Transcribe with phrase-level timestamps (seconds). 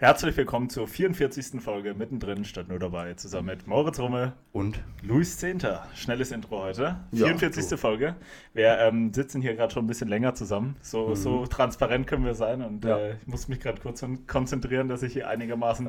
[0.00, 1.60] Herzlich willkommen zur 44.
[1.60, 5.88] Folge mittendrin statt nur dabei, zusammen mit Moritz Rummel und Luis Zehnter.
[5.96, 7.00] Schnelles Intro heute.
[7.10, 7.64] Ja, 44.
[7.64, 7.76] so.
[7.76, 8.14] Folge.
[8.54, 10.76] Wir ähm, sitzen hier gerade schon ein bisschen länger zusammen.
[10.82, 11.14] So, Mhm.
[11.16, 12.96] so transparent können wir sein und Ja.
[12.96, 15.88] äh, ich muss mich gerade kurz konzentrieren, dass ich hier einigermaßen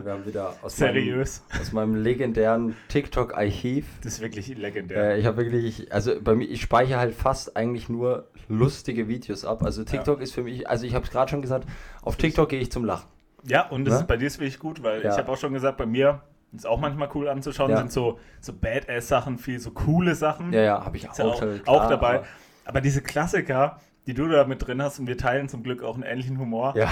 [0.64, 1.44] aus, seriös.
[1.52, 3.86] Meinem, aus meinem legendären TikTok-Archiv.
[4.02, 5.12] Das ist wirklich legendär.
[5.12, 9.46] Äh, ich habe wirklich, also bei mir, ich speichere halt fast eigentlich nur lustige Videos
[9.46, 9.62] ab.
[9.62, 11.68] Also TikTok ist für mich, also ich habe es gerade schon gesagt,
[12.02, 13.06] auf TikTok gehe ich zum Lachen.
[13.46, 14.00] Ja, und das Ne?
[14.02, 15.12] ist bei dir ist wirklich gut, weil Ja.
[15.12, 16.22] ich habe auch schon gesagt, bei mir
[16.54, 17.78] ist auch manchmal cool anzuschauen, Ja.
[17.78, 20.52] sind so, so Badass-Sachen, viel so coole Sachen.
[20.54, 22.16] Ja, ja, habe ich auch, auch, klar, auch dabei.
[22.20, 22.26] aber-
[22.66, 25.96] Aber, diese Klassiker, die du da mit drin hast, und wir teilen zum Glück auch
[25.96, 26.74] einen ähnlichen Humor.
[26.78, 26.90] Ja,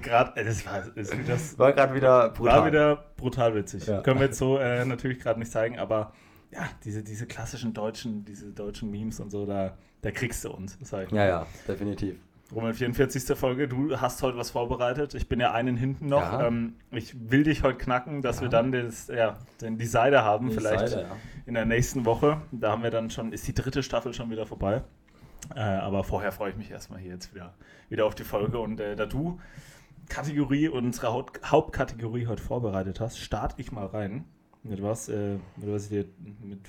[0.00, 2.58] Gerade, äh, das war, das, das war gerade wieder brutal.
[2.60, 3.86] war wieder brutal witzig.
[3.86, 4.00] Ja.
[4.02, 6.12] Können wir jetzt so äh, natürlich gerade nicht zeigen, aber
[6.50, 10.78] ja, diese, diese klassischen deutschen, diese deutschen Memes und so, da, da kriegst du uns.
[11.12, 12.16] Ja, ja, definitiv.
[12.52, 13.36] Rummel, 44.
[13.36, 15.14] Folge, du hast heute was vorbereitet.
[15.14, 16.20] Ich bin ja einen hinten noch.
[16.22, 16.46] Ja.
[16.46, 18.42] Ähm, ich will dich heute knacken, dass Ja.
[18.42, 20.96] wir dann das, ja, den Decider haben, Die vielleicht
[21.44, 22.40] in der nächsten Woche.
[22.50, 24.82] Da haben wir dann schon, ist die dritte Staffel schon wieder vorbei.
[25.54, 27.54] Äh, aber vorher freue ich mich erstmal hier jetzt wieder,
[27.90, 28.58] wieder auf die Folge.
[28.58, 29.38] Und äh, da du
[30.08, 34.24] Kategorie, unsere Haut, Hauptkategorie heute vorbereitet hast, starte ich mal rein.
[34.62, 36.04] Mit was, äh, mit was ich dir
[36.40, 36.60] mit,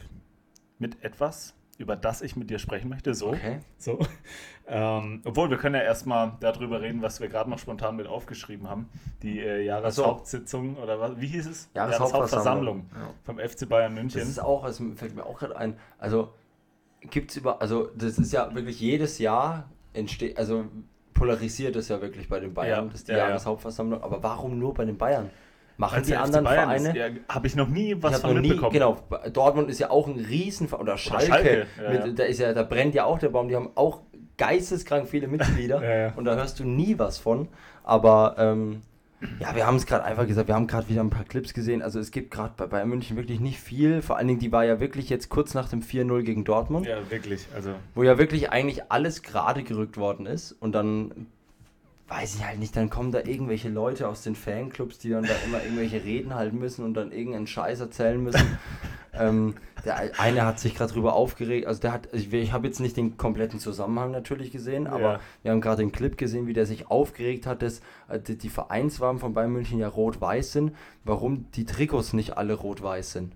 [0.78, 3.16] mit etwas, über das ich mit dir sprechen möchte.
[3.16, 3.30] So.
[3.30, 3.59] Okay.
[3.77, 3.99] So.
[4.72, 8.69] Ähm, obwohl, wir können ja erstmal darüber reden, was wir gerade noch spontan mit aufgeschrieben
[8.69, 8.88] haben.
[9.23, 11.72] Die äh, Jahreshauptsitzung oder was, wie hieß es?
[11.73, 12.88] Jahreshauptversammlung.
[12.94, 13.09] Ja.
[13.23, 14.19] vom FC Bayern München.
[14.19, 16.35] Das ist auch, es fällt mir auch gerade ein, also
[17.02, 20.66] gibt es über, also das ist ja wirklich jedes Jahr entsteht, also
[21.16, 23.17] polarisiert es ja wirklich bei den Bayern, Ja, das ist die ja.
[23.19, 25.31] Jahreshauptversammlung, aber warum nur bei den Bayern?
[25.80, 26.97] Machen Weil's die anderen Vereine?
[26.97, 28.73] Ja, Habe ich noch nie was ich von noch nie, mitbekommen.
[28.73, 28.97] genau,
[29.31, 32.11] Dortmund ist ja auch ein Riesenverein, oder Schalke, Schalke, ja, mit, ja.
[32.11, 34.02] Da, ist ja, da brennt ja auch der Baum, die haben auch
[34.35, 37.47] geisteskrank viele Mitglieder und da hörst du nie was von,
[37.85, 38.81] aber ähm,
[39.39, 41.81] ja, wir haben es gerade einfach gesagt, wir haben gerade wieder ein paar Clips gesehen,
[41.81, 44.66] also es gibt gerade bei Bayern München wirklich nicht viel, vor allen Dingen, die war
[44.66, 47.47] ja wirklich jetzt kurz nach dem 4-0 gegen Dortmund, Ja, wirklich.
[47.55, 51.28] Also, wo ja wirklich eigentlich alles gerade gerückt worden ist und dann
[52.09, 55.34] weiß ich halt nicht, dann kommen da irgendwelche Leute aus den Fanclubs, die dann da
[55.46, 58.58] immer irgendwelche Reden halten müssen und dann irgendeinen Scheiß erzählen müssen.
[59.14, 59.56] ähm,
[59.86, 62.98] der eine hat sich gerade drüber aufgeregt, also der hat, ich, ich habe jetzt nicht
[62.98, 65.19] den kompletten Zusammenhang natürlich gesehen, aber Ja.
[65.44, 69.19] wir haben gerade den Clip gesehen, wie der sich aufgeregt hat, dass äh, die, Vereinswaben
[69.19, 73.34] von Bayern München ja rot-weiß sind, warum die Trikots nicht alle rot-weiß sind.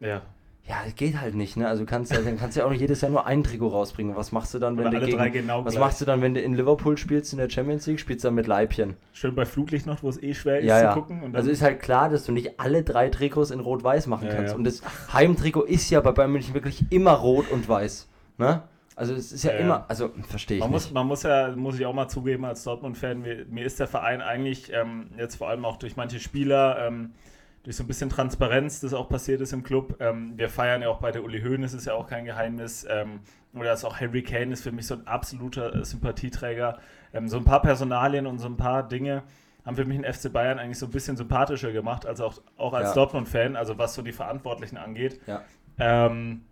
[0.00, 0.22] ja.
[0.68, 1.66] Ja, das geht halt nicht, ne?
[1.66, 4.14] Also kannst du, dann kannst du ja auch nicht jedes Jahr nur ein Trikot rausbringen.
[4.14, 5.80] Was machst du dann, wenn Oder du gegen, genau Was gleich.
[5.84, 8.36] machst du dann, wenn du in Liverpool spielst in der Champions League, spielst du dann
[8.36, 8.96] mit Leibchen?
[9.12, 10.94] Schön bei Flutlicht noch, wo es eh schwer ist Ja, zu ja.
[10.94, 11.34] gucken.
[11.34, 14.52] Also ist halt klar, dass du nicht alle drei Trikots in Rot-Weiß machen Ja, kannst.
[14.52, 14.56] ja.
[14.56, 18.08] Und das Heimtrikot ist ja bei Bayern München wirklich immer rot und weiß.
[18.38, 18.62] Ne?
[18.94, 19.64] Also es ist ja, Ja, ja.
[19.64, 20.94] immer, also verstehe ich man muss, nicht.
[20.94, 24.20] man muss ja, muss ich auch mal zugeben, als Dortmund-Fan, mir, mir ist der Verein
[24.22, 27.10] eigentlich ähm, jetzt vor allem auch durch manche Spieler, ähm,
[27.62, 29.96] durch so ein bisschen Transparenz, das auch passiert ist im Club.
[30.00, 32.86] Ähm, wir feiern ja auch bei der Uli Hoeneß, ist ja auch kein Geheimnis.
[32.88, 33.20] Ähm,
[33.54, 36.78] oder dass auch Harry Kane ist für mich so ein absoluter äh, Sympathieträger.
[37.12, 39.22] Ähm, so ein paar Personalien und so ein paar Dinge
[39.64, 42.72] haben für mich den FC Bayern eigentlich so ein bisschen sympathischer gemacht, als auch, auch
[42.72, 42.94] als Ja.
[42.94, 45.20] Dortmund-Fan, also was so die Verantwortlichen angeht.
[45.26, 45.42] Ja.
[45.78, 46.42] Ähm,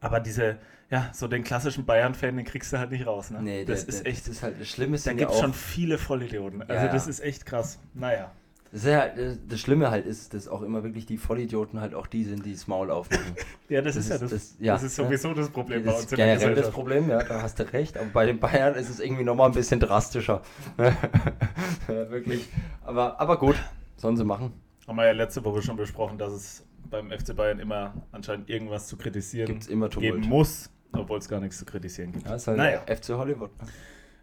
[0.00, 0.58] aber diese,
[0.90, 3.30] ja, so den klassischen Bayern-Fan, den kriegst du halt nicht raus.
[3.30, 3.42] Ne?
[3.42, 5.40] Nee, das der, ist der, echt, Das ist halt das Schlimme ist da gibt es
[5.40, 6.62] schon viele Vollidioten.
[6.62, 7.80] Also Ja, das ist echt krass.
[7.94, 8.30] Naja.
[8.76, 11.94] Das, ist ja, das, das Schlimme halt ist, dass auch immer wirklich die Vollidioten halt
[11.94, 13.34] auch die sind, die das Maul aufmachen.
[13.68, 14.30] Ja, das, Das ist ja das.
[14.30, 14.74] das- ja.
[14.74, 16.72] das ist sowieso das Problem bei Das uns generell das Gesellschaft.
[16.74, 17.96] Problem, ja, da hast du recht.
[17.96, 20.42] Aber bei den Bayern ist es irgendwie nochmal ein bisschen drastischer.
[20.78, 22.48] ja, wirklich.
[22.84, 23.56] Aber, aber gut,
[23.96, 24.52] sollen sie machen.
[24.86, 28.86] Haben wir ja letzte Woche schon besprochen, dass es beim FC Bayern immer anscheinend irgendwas
[28.86, 32.26] zu kritisieren Gibt es immer geben muss, obwohl es gar nichts zu kritisieren gibt.
[32.28, 32.82] Ja, ist halt Naja.
[32.86, 33.50] FC Hollywood.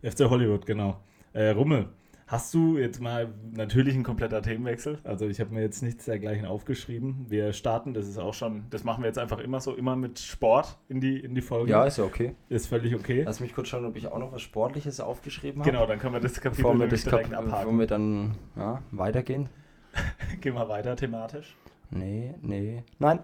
[0.02, 1.02] FC Hollywood, genau.
[1.34, 1.90] Äh, Rummel,
[2.34, 4.98] hast du jetzt mal natürlich ein kompletter Themenwechsel?
[5.04, 7.28] Also ich habe mir jetzt nichts dergleichen aufgeschrieben.
[7.30, 10.18] Wir starten, das ist auch schon, das machen wir jetzt einfach immer so, immer mit
[10.18, 11.70] Sport in die, in die Folge.
[11.72, 12.34] Ja, ist ja okay.
[12.50, 13.22] Ist völlig okay.
[13.24, 15.70] Lass mich kurz schauen, ob ich auch noch was Sportliches aufgeschrieben habe.
[15.72, 17.78] Genau, dann können wir das Kapitel Bevor wir, das Kap direkt bevor abhaken.
[17.78, 19.50] wir dann ja, weitergehen.
[20.42, 21.56] Gehen wir weiter thematisch.
[21.92, 22.84] Nee, nee.
[22.98, 23.20] Nein,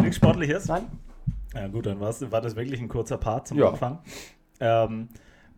[0.00, 0.68] Nichts Sportliches?
[0.68, 0.84] nein.
[1.54, 2.08] Ja gut, dann war
[2.40, 3.68] das wirklich ein kurzer Part zum Ja.
[3.68, 3.98] Anfang.
[4.58, 5.08] Ähm,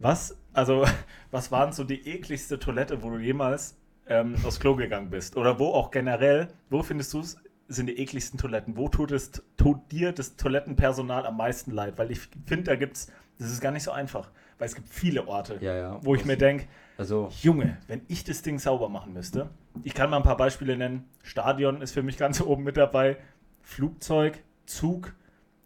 [0.00, 0.84] was, also,
[1.30, 3.76] was waren so die ekligste Toilette, wo du jemals
[4.08, 5.36] ähm, aufs Klo gegangen bist?
[5.36, 7.36] Oder wo auch generell, wo findest du es,
[7.68, 8.76] sind die ekligsten Toiletten?
[8.76, 11.96] Wo tut, es, tut dir das Toilettenpersonal am meisten leid?
[11.98, 14.30] Weil ich finde, da gibt's, das ist gar nicht so einfach.
[14.58, 15.98] Weil es gibt viele Orte, Ja, ja.
[16.02, 16.66] wo ich mir denke,
[16.98, 19.50] Also, Junge, wenn ich das Ding sauber machen müsste,
[19.82, 21.08] ich kann mal ein paar Beispiele nennen.
[21.22, 23.16] Stadion ist für mich ganz oben mit dabei.
[23.62, 25.14] Flugzeug, Zug,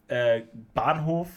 [0.07, 0.43] äh,
[0.75, 1.29] Bahnhof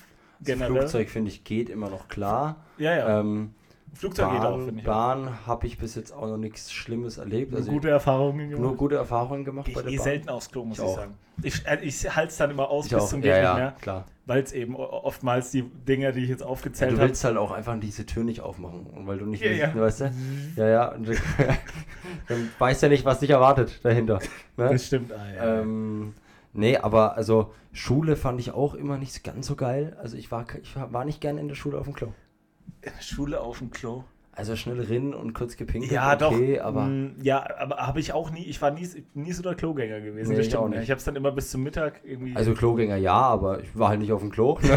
[0.44, 0.72] generell.
[0.78, 2.58] Flugzeug, finde ich, geht immer noch klar.
[2.78, 3.20] Ja, ja.
[3.20, 3.54] Ähm,
[3.94, 4.86] Flugzeug geht auch, Bahn, finde ich.
[4.86, 7.52] Bahn habe ich bis jetzt auch noch nichts Schlimmes erlebt.
[7.52, 8.62] Nur Also gute Erfahrungen gemacht.
[8.64, 10.04] nur gute Erfahrungen gemacht Gehe bei der ich eh Bahn.
[10.06, 11.14] selten aufs Klo, muss Ich ich, sagen.
[11.44, 13.08] Ich, äh, ich halte es dann immer aus Ich bis auch.
[13.10, 14.06] zum Ja, Geht ja, klar.
[14.28, 17.36] weil es eben oftmals die Dinge, die ich jetzt Ja, aufgezählt du habe, willst halt
[17.36, 19.82] auch einfach diese Tür nicht aufmachen, und weil du nicht Ja, willst, ja.
[19.82, 20.12] weißt du?
[20.56, 20.98] Ja, ja.
[20.98, 21.12] Du,
[22.30, 24.20] dann weißt ja nicht, was dich erwartet dahinter.
[24.56, 24.70] Ne?
[24.70, 25.12] das stimmt.
[25.12, 25.62] Ah, ja.
[25.62, 26.14] Ähm,
[26.54, 29.98] nee, aber also Schule fand ich auch immer nicht ganz so geil.
[30.00, 32.08] Also ich war, ich war nicht gern in der Schule auf dem Klo.
[32.82, 34.04] In der Schule auf dem Klo.
[34.34, 36.64] Also schnell rinnen und kurz gepinkelt, Ja, okay, doch.
[36.66, 38.46] aber Mm, ja, aber habe ich auch nie.
[38.46, 40.34] Ich war nie, nie so der Klogänger gewesen.
[40.34, 40.64] Nee, ich stimmt.
[40.64, 40.84] auch nicht.
[40.84, 42.36] Ich habe es dann immer bis zum Mittag irgendwie.
[42.36, 44.58] also Klogänger ja, aber ich war halt nicht auf dem Klo.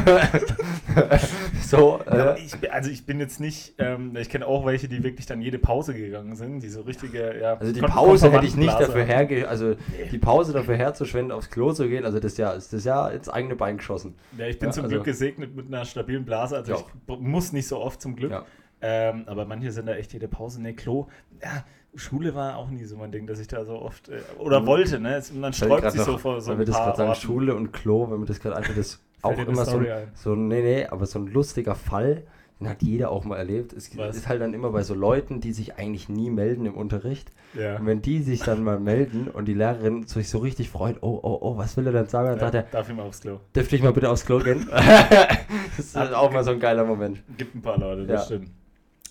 [1.62, 5.02] So, aber äh, ich, also ich bin jetzt nicht, ähm, ich kenne auch welche, die
[5.02, 7.54] wirklich dann jede Pause gegangen sind, die so richtige, ja.
[7.54, 9.74] also die Pause hätte ich nicht dafür herge also
[10.12, 13.28] die Pause dafür herzuschwenden, aufs Klo zu gehen, also das ja ist das ja ins
[13.28, 14.14] eigene Bein geschossen.
[14.36, 17.16] Ja, ich bin Ja, zum also- Glück gesegnet mit einer stabilen Blase, also ich b-
[17.18, 18.30] muss nicht so oft zum Glück.
[18.32, 18.44] Ja.
[18.80, 21.06] Ähm, aber manche sind da echt jede Pause, ne, Klo.
[21.42, 24.60] Ja, Schule war auch nie so mein Ding, dass ich da so oft, äh, oder
[24.60, 24.66] Mhm.
[24.66, 25.14] wollte, ne?
[25.16, 27.14] Es- Man sträubt sich so noch, vor so weil wir das gerade sagen.
[27.14, 29.86] Schule und Klo, wenn wir das gerade einfach das auch immer so, ein?
[30.14, 32.24] so, nee, nee, aber so ein lustiger Fall,
[32.60, 33.72] den hat jeder auch mal erlebt.
[33.72, 34.16] Es Was?
[34.16, 37.30] ist halt dann immer bei so Leuten, die sich eigentlich nie melden im Unterricht.
[37.54, 37.76] Ja.
[37.78, 41.18] Und wenn die sich dann mal melden und die Lehrerin sich so richtig freut, oh,
[41.22, 42.26] oh, oh, was will er denn sagen?
[42.28, 43.38] Dann Ja, sagt er, darf ich mal aufs Klo.
[43.56, 44.68] dürfte ich mal bitte aufs Klo gehen?
[45.76, 47.22] das ist halt auch mal so ein geiler Moment.
[47.36, 48.36] Gibt ein paar Leute, das Ja.
[48.36, 48.50] stimmt.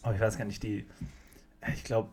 [0.03, 0.85] Aber ich weiß gar nicht, die,
[1.73, 2.09] ich glaube,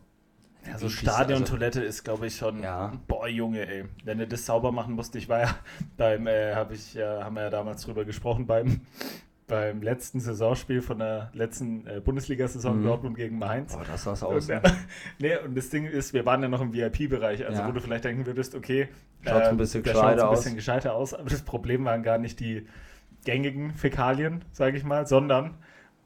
[0.67, 2.93] ja, so Stadiontoilette ist, glaube ich, schon, Ja.
[3.07, 3.85] boah, Junge, ey.
[4.03, 5.55] Wenn du das sauber machen musst, ich war ja
[5.97, 8.81] beim, äh, hab ich, ja, haben wir ja damals drüber gesprochen, beim,
[9.47, 12.83] beim letzten Saisonspiel von der letzten äh, Bundesliga-Saison Mhm.
[12.83, 13.73] Dortmund gegen Mainz.
[13.75, 14.47] Boah, das Und, aus.
[14.47, 14.71] ja, Ne?
[15.19, 17.67] nee, und das Ding ist, wir waren ja noch im VIP-Bereich, also Ja.
[17.67, 18.87] wo du vielleicht denken würdest, okay,
[19.23, 20.55] Schaut's ein bisschen da schaut's gescheiter ein bisschen aus.
[20.55, 22.65] gescheiter aus, aber das Problem waren gar nicht die
[23.25, 25.55] gängigen Fäkalien, sage ich mal, sondern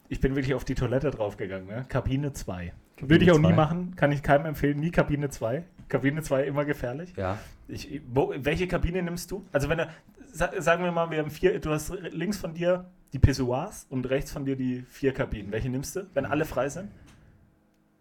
[0.09, 1.85] ich bin wirklich auf die Toilette draufgegangen, ne?
[1.89, 2.73] Kabine 2.
[3.01, 3.53] Würde ich auch nie zwei.
[3.53, 5.63] machen, kann ich keinem empfehlen, nie Kabine 2.
[5.89, 7.13] Kabine 2 immer gefährlich.
[7.17, 7.37] Ja,
[7.67, 9.45] Ich, wo, welche Kabine nimmst du?
[9.51, 9.89] Also wenn du,
[10.31, 14.09] sa, sagen wir mal, wir haben vier, du hast links von dir die Pissoirs und
[14.09, 15.51] rechts von dir die vier Kabinen.
[15.51, 16.89] Welche nimmst du, wenn alle frei sind?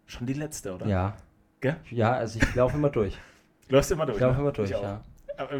[0.07, 0.85] Schon die letzte, oder?
[0.87, 1.15] ja.
[1.61, 1.77] Gell?
[1.89, 3.17] Ja, also ich laufe immer durch.
[3.69, 4.17] Läufst immer durch.
[4.17, 4.41] Ich laufe ne?
[4.41, 4.83] immer durch, Ich auch.
[4.83, 5.01] ja.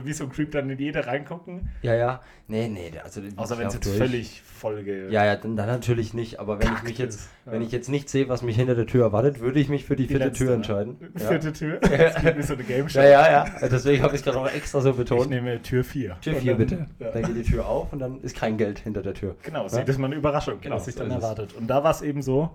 [0.03, 2.21] Wie so ein Creep dann in jede reingucken, Ja, ja.
[2.47, 3.97] Nee, nee, also außer ich wenn es jetzt durch.
[3.97, 5.09] völlig Folge.
[5.09, 7.29] Ja, ja, dann, dann natürlich nicht, aber wenn ich mich jetzt, ist.
[7.45, 7.65] wenn Ja.
[7.67, 10.03] ich jetzt nicht sehe, was mich hinter der Tür erwartet, würde ich mich für die
[10.03, 10.55] Die vierte letzte, Tür ne?
[10.57, 10.95] entscheiden.
[11.19, 11.27] Ja.
[11.27, 11.79] Vierte Tür.
[11.81, 12.99] Das klingt wie so eine Game Show.
[12.99, 13.31] ja, ja,
[13.61, 13.67] ja.
[13.67, 15.29] Deswegen habe ich es gerade auch extra so Ich betont.
[15.29, 16.17] nehme Tür 4.
[16.21, 16.85] Tür 4 bitte.
[16.99, 17.11] Ja.
[17.11, 19.35] Dann geht die Tür auf und dann ist kein Geld hinter der Tür.
[19.43, 19.69] Genau, Ja?
[19.69, 21.53] sieht das mal eine Überraschung, Genau, was sich dann ist erwartet.
[21.53, 22.51] Und da war es eben so,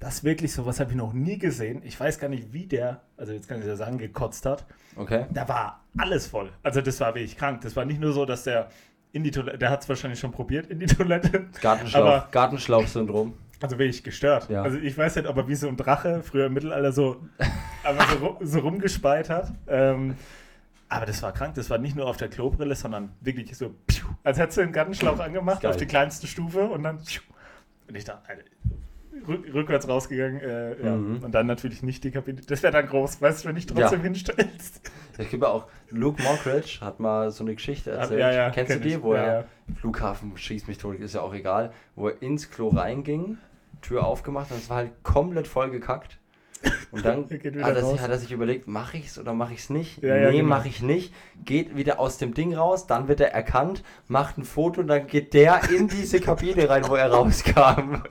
[0.00, 1.82] das wirklich so, was habe ich noch nie gesehen.
[1.84, 4.64] Ich weiß gar nicht, wie der, also jetzt kann ich ja sagen, gekotzt hat.
[4.96, 5.26] Okay?
[5.32, 6.50] Da war alles voll.
[6.62, 7.62] Also das war wirklich krank.
[7.62, 8.68] Das war nicht nur so, dass der
[9.12, 11.46] in die Toilette, der hat es wahrscheinlich schon probiert in die Toilette.
[11.60, 13.34] Gartenschlauch, Aber- Gartenschlauch-Syndrom.
[13.60, 14.48] Also wirklich gestört.
[14.50, 14.62] Ja.
[14.62, 17.16] Also ich weiß nicht, ob er wie so ein Drache früher im Mittelalter so,
[17.82, 19.50] aber so, so rumgespeit hat.
[19.66, 20.14] Ähm,
[20.88, 21.56] aber das war krank.
[21.56, 23.74] Das war nicht nur auf der Klobrille, sondern wirklich so,
[24.22, 25.72] als hättest du den Gartenschlauch angemacht Geil.
[25.72, 26.98] auf die kleinste Stufe und dann
[27.88, 28.42] und ich dachte, Alter,
[29.26, 30.40] rück, rückwärts rausgegangen.
[30.40, 30.94] Äh, ja.
[30.96, 31.22] Mhm.
[31.24, 32.40] Und dann natürlich nicht die Kabine.
[32.46, 34.04] Das wäre dann groß, weißt du, wenn ich trotzdem Ja.
[34.04, 34.90] hinstellst.
[35.16, 38.20] Es gibt ja auch, Luke Mockridge hat mal so eine Geschichte erzählt.
[38.20, 39.02] ja, ja, Kennst du kenn die, ich.
[39.02, 39.44] wo Ja, er.
[39.80, 43.38] Flughafen schießt mich tot, ist ja auch egal, wo er ins Klo reinging,
[43.82, 46.18] Tür aufgemacht und es war halt komplett voll gekackt.
[46.90, 47.24] Und dann
[47.62, 50.02] hat er, sich, hat er sich überlegt, mache ich's oder mache ich's nicht?
[50.02, 50.48] Ja, ja, nee, genau.
[50.48, 51.14] mache ich nicht.
[51.44, 55.06] Geht wieder aus dem Ding raus, dann wird er erkannt, macht ein Foto und dann
[55.06, 58.02] geht der in diese Kabine rein, wo er rauskam.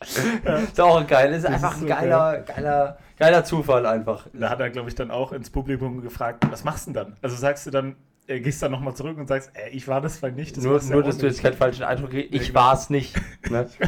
[0.64, 4.26] ist auch geil, ist Das einfach ist ein so geiler, geiler, geiler Zufall einfach.
[4.32, 7.16] Da hat er, glaube ich, dann auch ins Publikum gefragt, was machst du denn dann?
[7.22, 7.96] Also sagst du dann,
[8.28, 10.56] äh, gehst dann nochmal zurück und sagst, ey, ich war das weil nicht.
[10.56, 13.16] Das nur, nur dass du jetzt keinen falschen Eindruck kriegst, ich Ja, war es nicht.
[13.50, 13.68] Ne?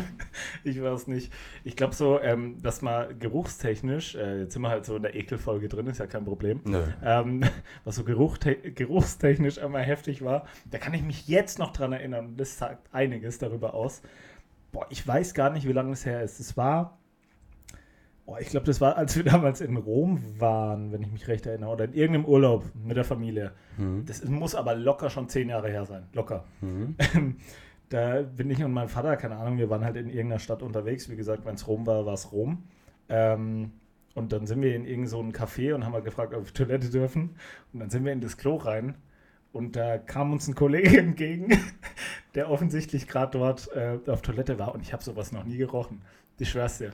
[0.65, 1.33] Ich war es nicht.
[1.65, 5.15] Ich glaube so, ähm, dass mal geruchstechnisch, äh, jetzt sind wir halt so in der
[5.15, 6.61] Ekelfolge drin, ist ja kein Problem.
[7.05, 7.43] Ähm,
[7.85, 8.39] was so Geruch,
[8.75, 12.37] geruchstechnisch einmal heftig war, da kann ich mich jetzt noch dran erinnern.
[12.37, 14.01] Das sagt einiges darüber aus.
[14.73, 16.41] Boah, ich weiß gar nicht, wie lange es her ist.
[16.41, 16.99] Es war,
[18.27, 21.47] boah, ich glaube, das war, als wir damals in Rom waren, wenn ich mich recht
[21.47, 23.53] erinnere, oder in irgendeinem Urlaub mit der Familie.
[23.77, 24.05] Mhm.
[24.07, 26.05] Das muss aber locker schon zehn Jahre her sein.
[26.13, 26.45] Locker.
[26.61, 26.97] Mhm.
[27.89, 31.11] da bin ich und mein Vater, keine Ahnung, wir waren halt in irgendeiner Stadt unterwegs.
[31.11, 32.65] Wie gesagt, wenn es Rom war, war es Rom.
[33.09, 33.73] Ähm,
[34.15, 36.91] und dann sind wir in irgendein so Café und haben halt gefragt, ob wir Toilette
[36.91, 37.37] dürfen.
[37.73, 38.97] Und dann sind wir in das Klo rein.
[39.53, 41.49] Und da kam uns ein Kollege entgegen,
[42.35, 44.75] der offensichtlich gerade dort äh, auf Toilette war.
[44.75, 46.03] Und ich habe sowas noch nie gerochen.
[46.39, 46.93] Ich schwör's dir.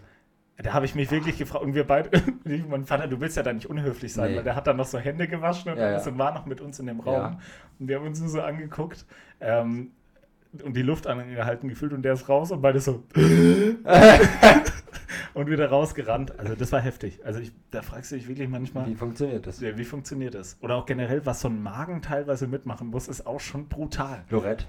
[0.59, 2.11] Da habe ich mich wirklich gefragt, und wir beide,
[2.69, 4.37] mein Vater, du willst ja da nicht unhöflich sein, Nee.
[4.39, 6.13] weil der hat dann noch so Hände gewaschen und, Ja, alles ja.
[6.13, 7.15] und war noch mit uns in dem Raum.
[7.15, 7.39] Ja.
[7.79, 9.05] Und wir haben uns nur so angeguckt
[9.41, 9.91] ähm,
[10.65, 13.05] und die Luft angehalten gefühlt und der ist raus und beide so.
[15.37, 16.39] und wieder rausgerannt.
[16.39, 17.21] Also das war heftig.
[17.25, 19.61] Also ich, da fragst du dich wirklich manchmal, Wie funktioniert das?
[19.61, 20.57] ja, wie funktioniert das?
[20.63, 24.25] Oder auch generell, was so ein Magen teilweise mitmachen muss, ist auch schon brutal.
[24.31, 24.65] Lorette?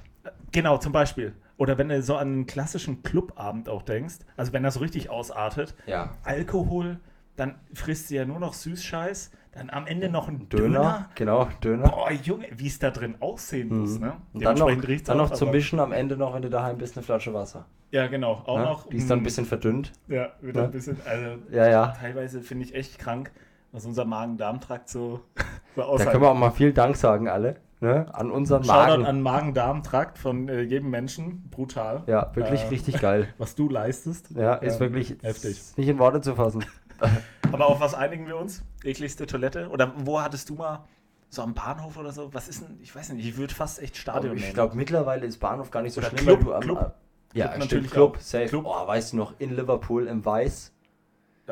[0.52, 1.34] Genau, zum Beispiel.
[1.56, 5.10] Oder wenn du so an einen klassischen Clubabend auch denkst, also wenn das so richtig
[5.10, 6.16] ausartet, Ja.
[6.26, 7.00] Alkohol,
[7.38, 11.10] dann frisst du ja nur noch Süßscheiß, dann am Ende noch ein Döner, Döner.
[11.16, 11.90] genau, Döner.
[11.90, 14.14] Boah, Junge, wie es da drin aussehen muss, ne?
[14.34, 14.70] Und dann noch,
[15.06, 17.66] dann noch zum Mischen am Ende noch, wenn du daheim bist, eine Flasche Wasser.
[17.92, 18.64] Ja, genau, auch ne?
[18.66, 18.90] noch.
[18.90, 19.94] Die ist dann ein bisschen verdünnt.
[20.08, 20.68] Ja, wieder Ne?
[20.68, 21.88] ein bisschen, also Ja, ja.
[22.00, 23.32] teilweise finde ich echt krank,
[23.72, 25.22] was unser Magen-Darm-Trakt so,
[25.76, 26.10] so Da aussieht.
[26.10, 27.56] können wir auch mal viel Dank sagen, alle.
[27.80, 28.08] Ne?
[28.12, 29.06] An unseren Shoutout Magen.
[29.06, 32.02] an Magen-Darm-Trakt von äh, jedem Menschen, brutal.
[32.08, 33.28] Ja, wirklich Äh, richtig geil.
[33.38, 34.32] Was du leistest.
[34.32, 35.62] Ja, ist Ja, wirklich heftig.
[35.78, 36.66] nicht in Worte zu fassen.
[37.52, 38.64] Aber auf was einigen wir uns?
[38.84, 39.70] Ekligste Toilette?
[39.70, 40.86] Oder wo hattest du mal
[41.30, 42.34] so am Bahnhof oder so?
[42.34, 44.54] Was ist denn, ich weiß nicht, ich würde fast echt Stadion ich nehmen.
[44.54, 46.40] glaube, mittlerweile ist Bahnhof gar nicht so Oder schlimm.
[46.40, 46.96] Club, am, Club.
[47.34, 48.22] ja, Club natürlich Club, auch.
[48.22, 48.48] safe.
[48.48, 48.66] Club.
[48.68, 50.74] Oh, weißt du noch, in Liverpool im Weiß,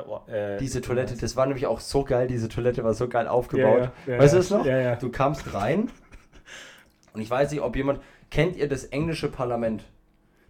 [0.07, 3.27] oh, äh, diese Toilette, das war nämlich auch so geil, diese Toilette war so geil
[3.27, 3.79] aufgebaut.
[3.79, 4.99] Ja, ja, ja, weißt du das noch?
[4.99, 5.89] Du kamst rein
[7.13, 9.83] und ich weiß nicht, ob jemand, kennt ihr das englische Parlament?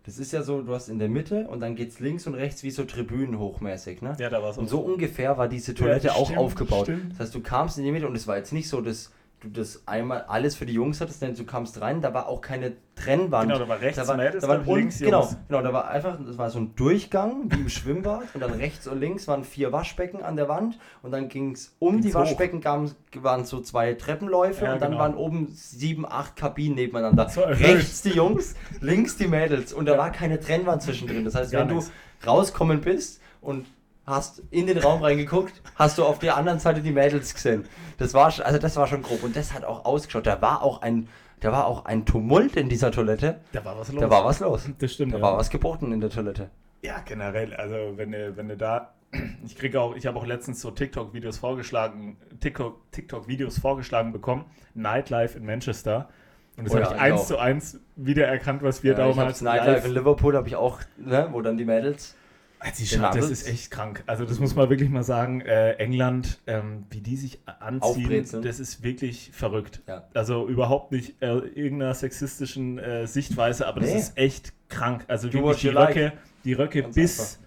[0.06, 2.62] Das ist ja so, du hast in der Mitte und dann geht's links und rechts
[2.64, 4.16] wie so Tribünen hochmäßig, ne?
[4.20, 6.86] Ja, da war es Und so ungefähr war diese Toilette Ja, auch stimmt, aufgebaut.
[6.86, 7.12] stimmt.
[7.14, 9.50] Das heißt, du kamst in die Mitte und es war jetzt nicht so, dass du
[9.50, 12.74] das einmal alles für die Jungs hattest, denn du kamst rein, da war auch keine
[12.96, 13.50] Trennwand.
[13.51, 15.38] Genau, da war rechts da war, Mädels, da war unten- links genau, Jungs.
[15.48, 18.88] genau, da war einfach, das war so ein Durchgang wie im Schwimmbad und dann rechts
[18.88, 22.13] und links waren vier Waschbecken an der Wand und dann ging es um Ging's die
[22.13, 22.20] hoch.
[22.22, 25.04] Waschbecken, gaben- waren so zwei Treppenläufe Ja, und dann genau.
[25.04, 27.30] waren oben sieben, acht Kabinen nebeneinander.
[27.36, 31.24] Rechts die Jungs, links die Mädels und da war keine Trennwand zwischendrin.
[31.25, 31.92] Das heißt, Gar wenn du nichts.
[32.25, 33.65] rauskommen bist und
[34.06, 37.66] hast in den Raum reingeguckt, hast du auf der anderen Seite die Mädels gesehen.
[37.98, 40.28] Das war also das war schon grob und das hat auch ausgeschaut.
[40.28, 41.08] Da war auch ein
[41.40, 43.42] da war auch ein Tumult in dieser Toilette.
[43.52, 44.02] Da war was los.
[44.02, 44.70] Da war was los.
[44.80, 45.14] Das stimmt.
[45.14, 45.24] Da ja.
[45.24, 46.50] war was geboten in der Toilette.
[46.82, 47.54] Ja, generell.
[47.54, 48.94] Also wenn du, wenn du da,
[49.46, 55.38] ich kriege auch, ich habe auch letztens so TikTok-Videos vorgeschlagen, TikTok- TikTok-Videos vorgeschlagen bekommen, Nightlife
[55.38, 56.10] in Manchester.
[56.58, 57.26] Und das Oh habe ja, ich eins auch.
[57.28, 61.42] zu eins wiedererkannt, was wir Ja, damals Nightlife in Liverpool habe ich auch, ne, wo
[61.42, 62.16] dann die Mädels.
[62.65, 64.03] Also die Den Schau- das ist echt krank.
[64.07, 65.41] Also das muss man wirklich mal sagen.
[65.41, 68.43] Äh, England, ähm, wie die sich anziehen, Aufbrezeln.
[68.43, 69.81] das ist wirklich verrückt.
[69.88, 70.07] Ja.
[70.15, 74.00] Also überhaupt nicht äh, irgendeiner sexistischen äh, Sichtweise, aber das Nee.
[74.00, 75.05] ist echt krank.
[75.07, 75.89] Also die you like.
[75.89, 77.39] Röcke, die Röcke Ganz bis.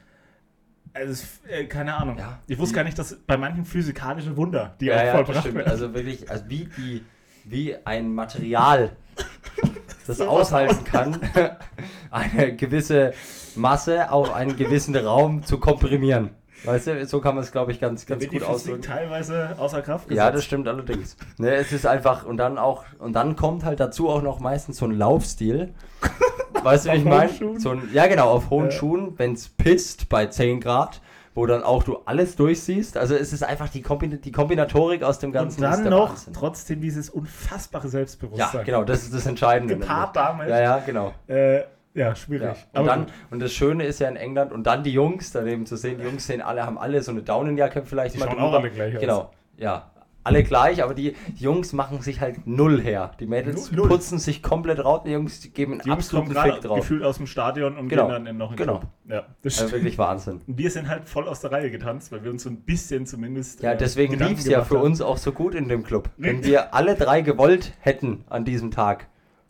[0.94, 2.16] Also es, äh, keine Ahnung.
[2.18, 2.40] Ja.
[2.46, 5.40] Ich wusste gar nicht, dass bei manchen physikalischen Wunder, die Ja, auch ja, das vollbracht
[5.40, 5.54] stimmt.
[5.56, 5.70] werden.
[5.70, 7.04] Also wirklich, also wie die,
[7.44, 8.96] wie ein Material
[10.08, 11.18] das aushalten kann,
[12.10, 13.12] eine gewisse
[13.54, 16.30] Masse auf einen gewissen Raum zu komprimieren.
[16.64, 18.82] Weißt du, so kann man es, glaube ich, ganz, ganz gut ausdrücken.
[18.82, 20.46] teilweise außer Kraft Ja, das gesetzt.
[20.46, 21.16] stimmt allerdings.
[21.36, 24.78] Ne, es ist einfach, und dann auch, und dann kommt halt dazu auch noch meistens
[24.78, 25.72] so ein Laufstil.
[26.64, 27.30] Weißt du, wie ich meine?
[27.60, 28.70] So ein, ja, genau, auf hohen Ja.
[28.72, 31.00] Schuhen, wenn es pisst bei 10 Grad,
[31.38, 32.96] wo dann auch du alles durchsiehst.
[32.96, 35.64] Also es ist einfach die, Kombin die Kombinatorik aus dem Ganzen.
[35.64, 36.32] Und dann noch Wahnsinn.
[36.34, 38.64] trotzdem dieses unfassbare Ja, Selbstbewusstsein.
[38.64, 39.76] genau, das ist das Entscheidende.
[39.78, 40.48] Gepaart damit.
[40.48, 41.14] Ja, ja, genau.
[41.28, 41.62] Äh,
[41.94, 42.56] ja, schwierig.
[42.74, 42.80] Ja.
[42.80, 43.12] Und, dann, gut.
[43.30, 46.04] und das Schöne ist ja in England, und dann die Jungs, daneben zu sehen, die
[46.04, 48.48] Jungs sehen alle, haben alle so eine Daunenjacke vielleicht Die mal schauen drüber.
[48.48, 49.00] auch alle gleich aus.
[49.00, 49.90] Genau, ja.
[50.28, 53.10] Alle gleich, aber die, Jungs machen sich halt null her.
[53.18, 53.88] Die Mädels Null.
[53.88, 56.78] putzen sich komplett raus, die Jungs die geben einen Die absoluten Fick drauf.
[56.80, 58.04] gefühlt aus dem Stadion und Genau.
[58.04, 58.78] gehen dann in noch einen Genau.
[58.78, 58.90] Club.
[59.08, 59.72] Ja, das Also stimmt.
[59.72, 60.40] wirklich Wahnsinn.
[60.46, 63.06] Und wir sind halt voll aus der Reihe getanzt, weil wir uns so ein bisschen
[63.06, 63.62] zumindest.
[63.62, 64.84] Ja, äh, deswegen lief es ja für haben.
[64.84, 66.10] uns auch so gut in dem Club.
[66.16, 69.08] Wenn wir alle drei gewollt hätten an diesem Tag.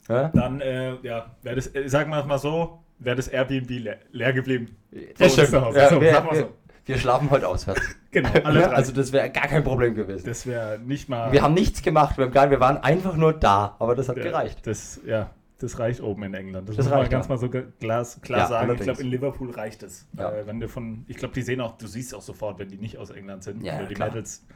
[0.08, 0.28] Ja?
[0.34, 3.98] Dann, äh, ja, wäre das, äh, sagen wir es mal so, wäre das Airbnb leer,
[4.12, 4.76] leer geblieben.
[5.18, 5.52] Das uns stimmt.
[5.74, 6.48] Ja, So, wir, wir, so.
[6.88, 7.80] Wir schlafen heute auswärts.
[8.10, 8.68] Genau, alle drei.
[8.68, 10.24] also das wäre gar kein Problem gewesen.
[10.24, 11.30] das wäre nicht mal.
[11.30, 14.16] Wir haben nichts gemacht, wir, haben gar, wir waren einfach nur da, aber das hat
[14.16, 14.66] ja, gereicht.
[14.66, 16.70] Das, ja, das reicht oben in England.
[16.70, 18.64] Das, Das muss man ganz mal so glas, klar Ja, sagen.
[18.64, 18.84] Ich allerdings.
[18.84, 20.06] glaube, in Liverpool reicht es.
[20.16, 20.30] Ja.
[20.32, 22.78] Äh, wenn du von, ich glaube, die sehen auch, du siehst auch sofort, wenn die
[22.78, 23.62] nicht aus England sind.
[23.62, 24.08] Ja, die klar.
[24.08, 24.46] Mädels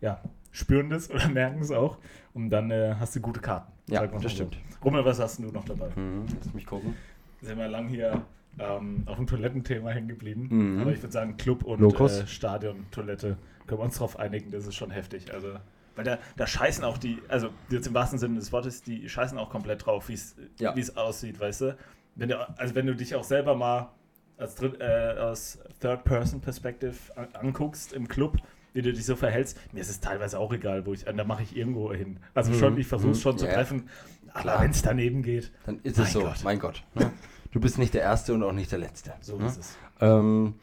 [0.00, 0.20] ja,
[0.50, 1.98] spüren das oder merken es auch.
[2.34, 3.70] Und dann äh, hast du gute Karten.
[3.88, 4.28] Ja, das so.
[4.28, 4.58] stimmt.
[4.84, 5.88] Rummel, was hast du noch dabei?
[5.94, 6.94] Mhm, lass mich gucken.
[7.42, 8.22] sind wir lang hier
[8.58, 10.48] ähm, auf dem Toilettenthema hängen geblieben.
[10.50, 10.80] Mhm.
[10.80, 13.36] Aber ich würde sagen, Club und äh, Stadion, Toilette,
[13.66, 15.32] können wir uns darauf einigen, das ist schon heftig.
[15.32, 15.54] Also,
[15.94, 19.36] weil da, da scheißen auch die, also jetzt im wahrsten Sinne des Wortes, die scheißen
[19.38, 20.74] auch komplett drauf, wie es Ja.
[20.76, 21.76] es aussieht, weißt du?
[22.14, 22.48] Wenn du?
[22.58, 23.90] Also wenn du dich auch selber mal
[24.38, 28.36] als Dritt, äh, aus Third-Person-Perspective an, anguckst im Club,
[28.72, 31.42] wie du dich so verhältst, mir ist es teilweise auch egal, wo ich, da mache
[31.42, 32.18] ich irgendwo hin.
[32.34, 32.58] Also Mhm.
[32.58, 33.22] schon, ich versuche es Mhm.
[33.22, 33.56] schon zu Ja, ja.
[33.58, 33.88] treffen,
[34.32, 36.44] aber wenn es daneben geht, Dann ist es so, Gott.
[36.44, 36.82] mein Gott.
[37.50, 39.14] Du bist nicht der Erste und auch nicht der Letzte.
[39.20, 39.46] so ne?
[39.46, 39.76] ist es.
[40.00, 40.54] Ähm,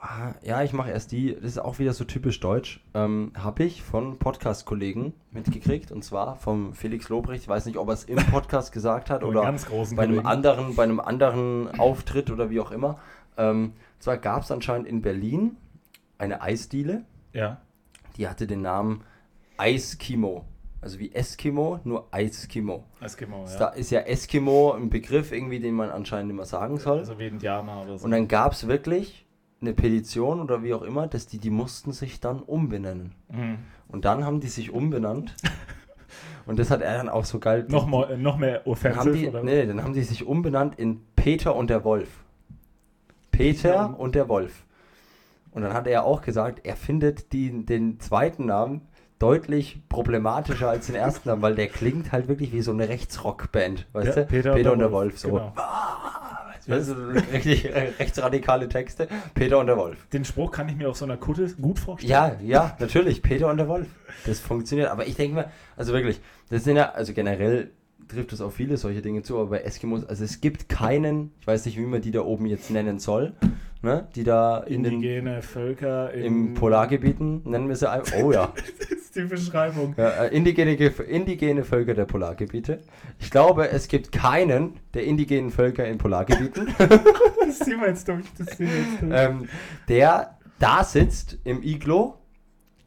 [0.00, 3.64] ah, ja, ich mache erst die, das ist auch wieder so typisch deutsch, ähm, habe
[3.64, 8.04] ich von Podcast-Kollegen mitgekriegt und zwar vom Felix Lobrecht, ich weiß nicht, ob er es
[8.04, 9.42] im Podcast gesagt hat oder
[9.94, 12.98] bei einem anderen, bei einem anderen Auftritt oder wie auch immer.
[13.36, 15.56] Ähm, zwar gab es anscheinend in Berlin
[16.18, 17.60] eine Eisdiele, Ja.
[18.16, 19.04] die hatte den Namen
[19.58, 20.46] Eiskimo.
[20.82, 22.84] Also wie Eskimo, nur Eiskimo.
[23.00, 23.68] Eskimo, Da ja.
[23.68, 27.00] ist ja Eskimo ein Begriff irgendwie, den man anscheinend immer sagen soll.
[27.00, 28.04] Also wie Indianer oder so.
[28.06, 29.26] Und dann gab es wirklich
[29.60, 33.12] eine Petition oder wie auch immer, dass die, die mussten sich dann umbenennen.
[33.30, 33.58] Mhm.
[33.88, 35.34] Und dann haben die sich umbenannt.
[36.46, 37.66] Und das hat er dann auch so geil.
[37.68, 39.44] noch, mal, noch mehr offensiv, oder?
[39.44, 42.08] nee, dann haben die sich umbenannt in Peter und der Wolf.
[43.30, 43.84] Peter Ja.
[43.86, 44.64] und der Wolf.
[45.52, 48.88] Und dann hat er auch gesagt, er findet die, den zweiten Namen
[49.20, 53.86] deutlich problematischer als den ersten Namen, weil der klingt halt wirklich wie so eine Rechtsrockband,
[53.92, 54.26] weißt Ja, du?
[54.26, 55.28] Peter, und der Wolf, so.
[55.28, 55.52] Genau.
[56.66, 56.94] Weißt du,
[57.32, 59.08] richtig äh, rechtsradikale Texte.
[59.34, 60.06] Peter und der Wolf.
[60.12, 62.10] Den Spruch kann ich mir auf so einer Kutte gut vorstellen.
[62.10, 63.88] Ja, ja, natürlich, Peter und der Wolf.
[64.26, 64.88] Das funktioniert.
[64.90, 67.70] Aber ich denke mal, also wirklich, das sind ja, also generell
[68.08, 71.46] trifft es auf viele solche Dinge zu, aber bei Eskimos, also es gibt keinen, ich
[71.46, 73.32] weiß nicht, wie man die da oben jetzt nennen soll,
[73.82, 78.52] ne, die da in den, Indigene Völker im Polargebieten, nennen wir sie einfach, oh ja,
[78.78, 79.94] Das ist die Beschreibung.
[79.96, 82.80] ja äh, indigene, Ge- indigene Völker der Polargebiete.
[83.18, 88.24] Ich glaube, es gibt keinen der indigenen Völker in Polargebieten, Das ziehen wir jetzt durch.
[88.38, 89.12] Das ziehen wir jetzt durch.
[89.12, 89.48] ähm,
[89.88, 92.18] der da sitzt im Iglo,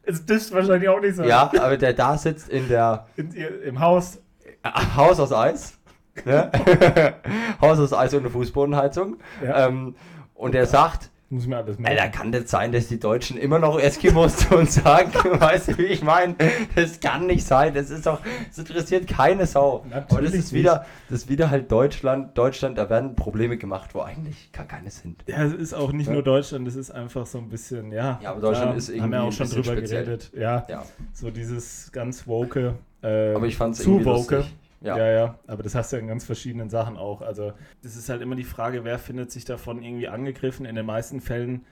[0.04, 1.28] Es dürfte wahrscheinlich auch nicht sein.
[1.28, 4.20] ja, aber der da sitzt in der In, Im Haus.
[4.62, 5.78] Ah, Haus aus Eis.
[6.24, 6.50] Ne?
[7.60, 9.16] Haus aus Eis ohne Fußbodenheizung.
[9.44, 9.66] Ja.
[9.68, 9.94] Ähm,
[10.34, 11.98] und er sagt, Muss mir alles merken.
[11.98, 15.10] Alter, kann das sein, dass die Deutschen immer noch Eskimos zu uns sagen?
[15.40, 16.36] Weißt du, wie ich meine?
[16.76, 17.74] Das kann nicht sein.
[17.74, 19.84] Das ist doch, das interessiert keine Sau.
[19.88, 22.36] Natürlich Aber das ist wieder, das ist wieder halt Deutschland.
[22.38, 25.24] Deutschland, da werden Probleme gemacht, wo eigentlich gar keine sind.
[25.26, 26.12] Ja, es ist auch nicht Ja.
[26.12, 28.20] nur Deutschland, es ist einfach so ein bisschen, ja.
[28.22, 30.04] Ja, aber Deutschland klar, ist Haben irgendwie wir auch schon drüber speziell.
[30.04, 30.30] geredet.
[30.36, 30.84] Ja, Ja.
[31.12, 32.74] so dieses ganz woke.
[33.02, 34.36] Äh, Aber ich fand es zu irgendwie woke.
[34.36, 34.54] lustig.
[34.84, 34.96] Ja.
[34.98, 35.10] Ja.
[35.12, 37.22] ja, aber das hast du ja in ganz verschiedenen Sachen auch.
[37.22, 40.66] Also, das ist halt immer die Frage, wer findet sich davon irgendwie angegriffen.
[40.66, 41.64] In den meisten Fällen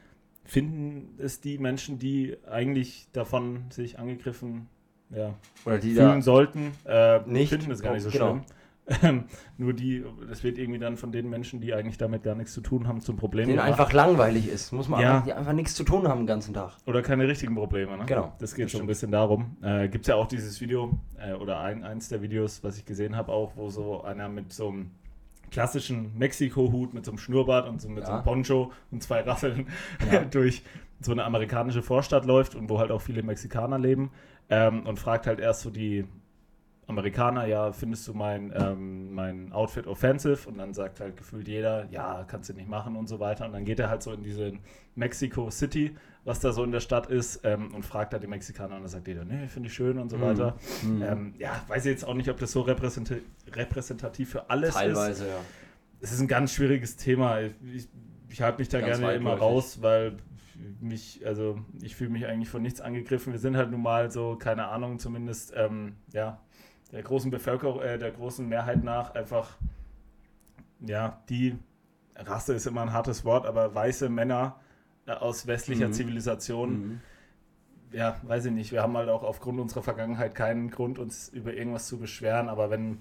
[0.44, 4.68] finden es die Menschen, die eigentlich davon sich angegriffen
[5.14, 5.34] ja,
[5.66, 6.22] Oder die fühlen da.
[6.22, 7.50] sollten, äh, Nicht.
[7.50, 8.30] finden es gar nicht so Genau.
[8.30, 8.42] schlimm.
[9.02, 9.24] Ähm,
[9.58, 12.60] Nur die, das wird irgendwie dann von den Menschen, die eigentlich damit gar nichts zu
[12.60, 13.70] tun haben, zum Problem Denen gemacht.
[13.78, 14.72] einfach langweilig ist.
[14.72, 15.10] Muss man Ja.
[15.12, 16.72] einfach, die einfach nichts zu tun haben den ganzen Tag.
[16.86, 18.04] Oder keine richtigen Probleme, ne?
[18.06, 19.56] Genau, Das geht das so ein bisschen darum.
[19.62, 22.84] Äh, Gibt es ja auch dieses Video, äh, oder ein, eins der Videos, was ich
[22.84, 24.90] gesehen habe, auch, wo so einer mit so einem
[25.52, 28.16] klassischen Mexiko-Hut, mit so einem Schnurrbart und so mit so Ja.
[28.16, 29.68] einem Poncho und zwei Raffeln
[30.10, 30.24] Ja.
[30.30, 30.62] durch
[31.00, 34.10] so eine amerikanische Vorstadt läuft und wo halt auch viele Mexikaner leben
[34.50, 36.04] ähm, und fragt halt erst so die
[36.88, 40.48] Amerikaner, ja, findest du mein, ähm, mein Outfit offensive?
[40.48, 43.46] Und dann sagt halt gefühlt jeder, ja, kannst du nicht machen und so weiter.
[43.46, 44.52] Und dann geht er halt so in diese
[44.94, 48.74] Mexico City, was da so in der Stadt ist, ähm, und fragt da die Mexikaner
[48.76, 50.22] und dann sagt jeder, nee, finde ich schön und so Mhm.
[50.22, 50.56] weiter.
[50.82, 51.02] Mhm.
[51.02, 53.14] Ähm, ja, weiß ich jetzt auch nicht, ob das so repräsenta
[53.52, 54.74] repräsentativ für alles ist.
[54.76, 55.40] Teilweise, ja.
[56.00, 57.40] Es ist ein ganz schwieriges Thema.
[57.40, 57.88] Ich,
[58.28, 60.16] ich halte mich da Ganz gerne immer raus, weil
[60.80, 63.32] mich, also ich fühle mich eigentlich von nichts angegriffen.
[63.32, 66.40] Wir sind halt nun mal so, keine Ahnung, zumindest, ähm, ja,
[66.92, 69.56] der großen Bevölkerung, äh, der großen Mehrheit nach einfach,
[70.80, 71.56] ja, die
[72.16, 74.56] Rasse ist immer ein hartes Wort, aber weiße Männer
[75.06, 75.92] äh, aus westlicher Mhm.
[75.92, 77.00] Zivilisation Mhm.
[77.92, 78.72] ja, weiß ich nicht.
[78.72, 82.48] Wir haben halt auch aufgrund unserer Vergangenheit keinen Grund, uns über irgendwas zu beschweren.
[82.48, 82.98] Aber wenn,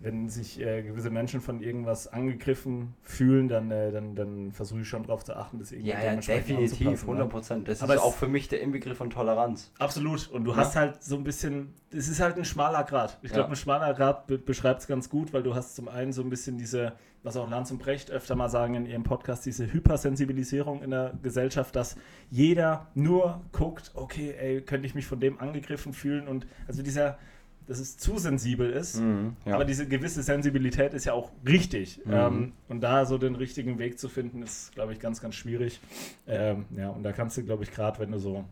[0.00, 4.88] wenn sich äh, gewisse Menschen von irgendwas angegriffen fühlen, dann, äh, dann, dann versuche ich
[4.88, 7.30] schon darauf zu achten, das irgendwie Ja, ja, definitiv, anzupassen, 100 ne?
[7.30, 7.68] Prozent.
[7.68, 9.72] Das Aber ist auch für mich der Inbegriff von Toleranz.
[9.78, 10.28] Absolut.
[10.28, 10.58] Und du Ja.
[10.58, 13.18] hast halt so ein bisschen, es ist halt ein schmaler Grad.
[13.22, 13.52] Ich glaube, Ja.
[13.52, 16.28] ein schmaler Grad be beschreibt es ganz gut, weil du hast zum einen so ein
[16.30, 20.82] bisschen diese, was auch Lanz und Brecht öfter mal sagen in ihrem Podcast, diese Hypersensibilisierung
[20.82, 21.96] in der Gesellschaft, dass
[22.30, 27.18] jeder nur guckt, okay, ey, könnte ich mich von dem angegriffen fühlen und also dieser,
[27.66, 29.00] dass es zu sensibel ist.
[29.44, 29.54] Ja.
[29.54, 32.00] Aber diese gewisse Sensibilität ist ja auch richtig.
[32.04, 32.12] Mhm.
[32.12, 35.80] Ähm, und da so den richtigen Weg zu finden, ist, glaube ich, ganz, ganz schwierig.
[36.26, 38.44] Ähm, ja, und da kannst du, glaube ich, gerade wenn du so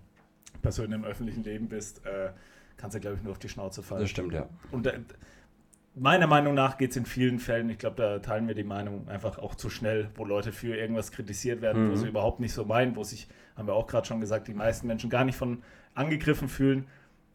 [0.63, 2.31] Person im öffentlichen Leben bist, äh,
[2.77, 4.01] kannst du, glaube ich, nur auf die Schnauze fallen.
[4.01, 4.49] das stimmt, ja.
[4.73, 4.99] Und äh,
[5.95, 9.07] meiner Meinung nach geht es in vielen Fällen, ich glaube, da teilen wir die Meinung
[9.09, 11.97] einfach auch zu schnell, wo Leute für irgendwas kritisiert werden, wo Mhm.
[11.97, 14.87] sie überhaupt nicht so meinen, wo sich, haben wir auch gerade schon gesagt, die meisten
[14.89, 15.63] Menschen gar nicht von
[15.95, 16.87] angegriffen fühlen.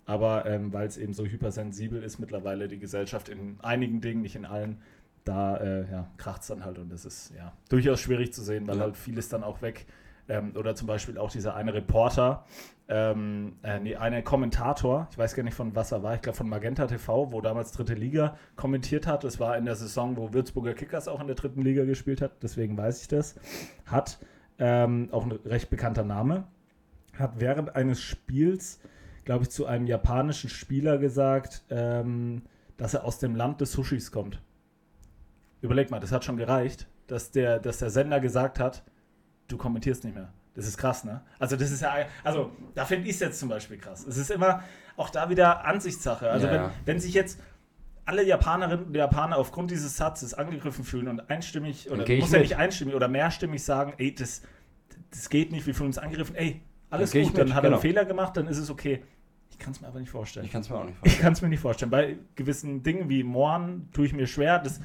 [0.10, 4.36] Aber ähm, weil es eben so hypersensibel ist mittlerweile die Gesellschaft in einigen Dingen, nicht
[4.36, 4.82] in allen,
[5.24, 8.67] da äh, ja, kracht es dann halt und das ist ja durchaus schwierig zu sehen,
[8.67, 8.84] weil Ja.
[8.86, 9.86] halt vieles dann auch weg.
[10.28, 12.45] Ähm, oder zum Beispiel auch dieser eine Reporter,
[12.88, 16.38] ähm, äh, nee, einer Kommentator, ich weiß gar nicht von was er war, ich glaube
[16.38, 19.24] von Magenta TV, wo damals dritte Liga kommentiert hat.
[19.24, 22.32] Das war in der Saison, wo Würzburger Kickers auch in der dritten Liga gespielt hat,
[22.41, 23.36] deswegen weiß ich das.
[23.86, 24.17] Hat
[24.58, 26.45] ähm, auch ein recht bekannter Name,
[27.15, 28.80] hat während eines Spiels,
[29.30, 32.42] glaube ich, zu einem japanischen Spieler gesagt, ähm,
[32.78, 34.42] dass er aus dem Land des Sushis kommt.
[35.62, 38.82] Überleg mal, das hat schon gereicht, dass der, dass der Sender gesagt hat,
[39.48, 40.34] du kommentierst nicht mehr.
[40.56, 41.22] Das ist krass, ne?
[41.38, 44.04] Also das ist ja, also da finde ich es jetzt zum Beispiel krass.
[44.04, 44.63] Es ist immer
[44.98, 46.32] auch da wieder Ansichtssache.
[46.32, 46.72] Also Ja, wenn, ja.
[46.86, 47.39] wenn sich jetzt
[48.06, 52.58] alle Japanerinnen und Japaner aufgrund dieses Satzes angegriffen fühlen und einstimmig, oder muss ja nicht
[52.58, 54.42] einstimmig oder mehrstimmig sagen, ey, das,
[55.12, 57.74] das geht nicht, wir fühlen uns angegriffen, ey, alles Dann gut, dann hat er einen
[57.74, 57.82] genau.
[57.82, 59.04] Fehler gemacht, dann ist es okay.
[59.50, 60.46] Ich kann es mir aber nicht vorstellen.
[60.46, 61.22] Ich kann es mir auch nicht Ich vorstellen.
[61.22, 61.92] kann es mir nicht vorstellen.
[61.92, 64.60] Bei gewissen Dingen wie Mohren tue ich mir schwer.
[64.60, 64.80] Das,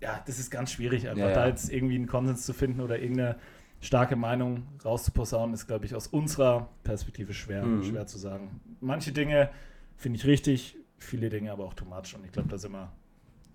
[0.00, 2.98] ja, das ist ganz schwierig, einfach Ja, da jetzt irgendwie einen Konsens zu finden oder
[2.98, 3.36] irgendeine
[3.80, 7.84] starke Meinung rauszuposaunen, ist, glaube ich, aus unserer Perspektive schwer, Mhm.
[7.84, 8.60] schwer zu sagen.
[8.80, 9.50] Manche Dinge
[9.96, 12.14] finde ich richtig, viele Dinge aber auch too much.
[12.14, 12.90] Und ich glaube, da sind wir,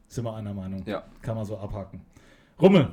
[0.07, 0.83] sind wir einer Meinung.
[0.85, 1.03] Ja.
[1.21, 2.01] Kann man so abhaken.
[2.61, 2.91] Rummel.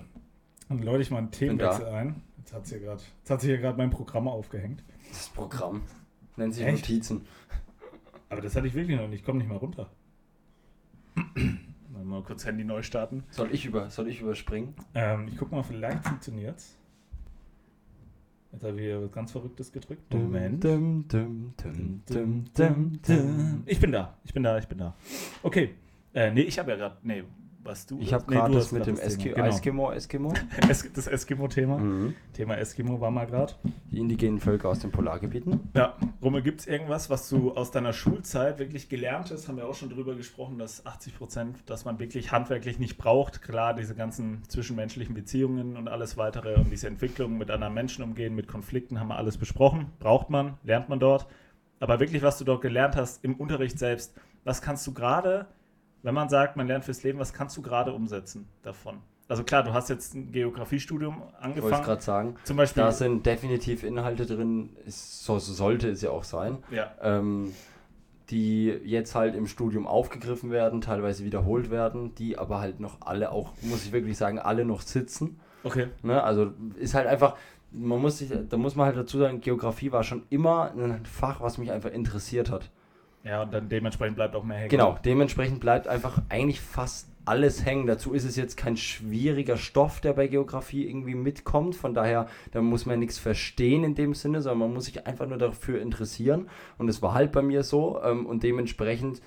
[0.69, 1.31] Dann läute ich mal einen.
[1.31, 2.23] Themenwechsel ein.
[2.53, 4.83] Hat, jetzt hat sich hier gerade mein Programm aufgehängt.
[5.11, 5.83] Das Programm
[6.37, 6.89] nennt sich Echt?
[6.89, 7.23] Notizen.
[8.29, 9.21] Aber das hatte ich wirklich noch nicht.
[9.21, 9.91] Ich komme nicht mal runter.
[11.93, 13.25] mal, mal kurz Handy neu starten.
[13.31, 14.75] Soll ich, über, soll ich überspringen?
[14.95, 16.79] Ähm, ich gucke mal, vielleicht funktioniert's.
[18.53, 20.13] Jetzt habe ich hier was ganz Verrücktes gedrückt.
[20.13, 20.63] Dum, Moment.
[20.63, 23.63] dum, dum, dum, dum, dum, dum.
[23.65, 24.95] Ich bin da, ich bin da, ich bin da.
[25.43, 25.75] Okay.
[26.15, 26.99] Äh, nee, ich habe ja gerade.
[27.03, 27.25] Nee,
[27.65, 27.99] was du.
[28.01, 29.05] Ich habe nee, gerade das mit dem das.
[29.05, 29.47] Eski Genau.
[29.47, 30.35] Eskimo, Eskimo.
[30.69, 31.79] Es, das Eskimo-Thema.
[31.79, 32.15] Mhm.
[32.33, 33.55] Thema Eskimo war mal gerade.
[33.91, 35.61] Die indigenen Völker aus den Polargebieten.
[35.75, 39.49] Ja, Rummel, gibt es irgendwas, was du aus deiner Schulzeit wirklich gelernt hast?
[39.49, 43.43] Haben wir auch schon drüber gesprochen, dass 80 Prozent, dass man wirklich handwerklich nicht braucht.
[43.43, 48.35] Klar, diese ganzen zwischenmenschlichen Beziehungen und alles weitere und diese Entwicklung mit anderen Menschen umgehen,
[48.35, 49.87] mit Konflikten, haben wir alles besprochen.
[49.99, 51.27] Braucht man, lernt man dort.
[51.81, 55.47] Aber wirklich, was du dort gelernt hast im Unterricht selbst, was kannst du gerade,
[56.03, 58.99] wenn man sagt, man lernt fürs Leben, was kannst du gerade umsetzen davon?
[59.29, 61.85] Also klar, du hast jetzt ein Geografiestudium Ich wollte es angefangen.
[61.85, 62.37] gerade sagen.
[62.45, 62.83] Zum Beispiel.
[62.83, 67.53] Da sind definitiv Inhalte drin, ist, so, so sollte es ja auch sein, ja, ähm,
[68.31, 73.31] die jetzt halt im Studium aufgegriffen werden, teilweise wiederholt werden, die aber halt noch alle
[73.31, 75.41] auch, muss ich wirklich sagen, alle noch sitzen.
[75.65, 75.89] okay.
[76.03, 76.23] Ne?
[76.23, 77.37] Also ist halt einfach,
[77.71, 81.41] man muss sich, da muss man halt dazu sagen, Geografie war schon immer ein Fach,
[81.41, 82.71] was mich einfach interessiert hat.
[83.25, 84.71] Ja, und dann dementsprechend bleibt auch mehr hängen.
[84.71, 87.87] Genau, dementsprechend bleibt einfach eigentlich fast alles hängen.
[87.87, 91.77] Dazu ist es jetzt kein schwieriger Stoff, der bei Geografie irgendwie mitkommt.
[91.77, 95.29] Von daher, da muss man nichts verstehen in dem Sinne, sondern man muss sich einfach
[95.29, 96.49] nur dafür interessieren.
[96.79, 98.03] Und es war halt bei mir so.
[98.03, 99.23] Ähm, und dementsprechend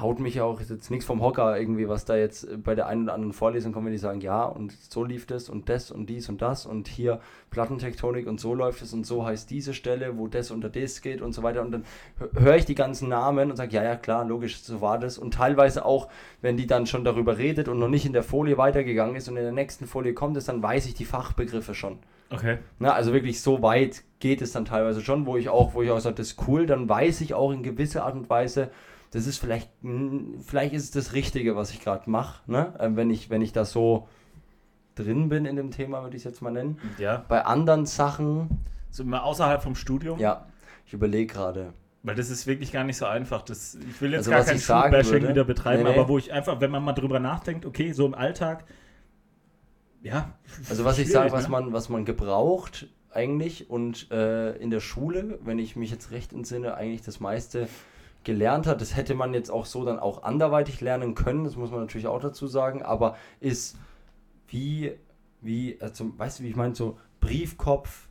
[0.00, 3.14] haut mich auch jetzt nichts vom Hocker irgendwie, was da jetzt bei der einen oder
[3.14, 6.28] anderen Vorlesung kommt, wenn die sagen, ja, und so lief das und das und dies
[6.28, 10.28] und das und hier Plattentektonik und so läuft es und so heißt diese Stelle, wo
[10.28, 11.62] das unter das geht und so weiter.
[11.62, 11.84] Und dann
[12.20, 15.16] hö- höre ich die ganzen Namen und sage, ja, ja, klar, logisch, so war das.
[15.16, 16.08] Und teilweise auch,
[16.42, 19.36] wenn die dann schon darüber redet und noch nicht in der Folie weitergegangen ist und
[19.36, 21.98] in der nächsten Folie kommt es, dann weiß ich die Fachbegriffe schon.
[22.30, 22.58] Okay.
[22.78, 25.90] Na, also wirklich so weit geht es dann teilweise schon, wo ich auch, wo ich
[25.90, 28.70] auch sage, das ist cool, dann weiß ich auch in gewisser Art und Weise,
[29.16, 32.74] das ist vielleicht, mh, vielleicht ist es das Richtige, was ich gerade mache, ne?
[32.78, 34.08] Ähm, wenn ich, wenn ich da so
[34.94, 36.78] drin bin in dem Thema, würde ich es jetzt mal nennen.
[36.98, 37.24] Ja.
[37.28, 40.18] Bei anderen Sachen, So immer außerhalb vom Studium.
[40.18, 40.46] ja,
[40.86, 41.72] ich überlege gerade.
[42.02, 43.42] Weil das ist wirklich gar nicht so einfach.
[43.42, 45.98] Das, ich will jetzt Also gar was kein Schulbashing wieder betreiben, Nee, nee.
[45.98, 48.64] aber wo ich einfach, wenn man mal drüber nachdenkt, okay, so im Alltag,
[50.02, 50.34] ja.
[50.68, 51.48] Also was ich sage, was ne?
[51.50, 56.32] man, was man gebraucht eigentlich und äh, in der Schule, wenn ich mich jetzt recht
[56.32, 57.66] entsinne, eigentlich das meiste
[58.26, 58.80] gelernt hat.
[58.82, 62.08] Das hätte man jetzt auch so dann auch anderweitig lernen können, das muss man natürlich
[62.08, 63.78] auch dazu sagen, aber ist
[64.48, 64.92] wie,
[65.40, 68.05] wie, also, weißt du, wie ich meine, so Briefkopf,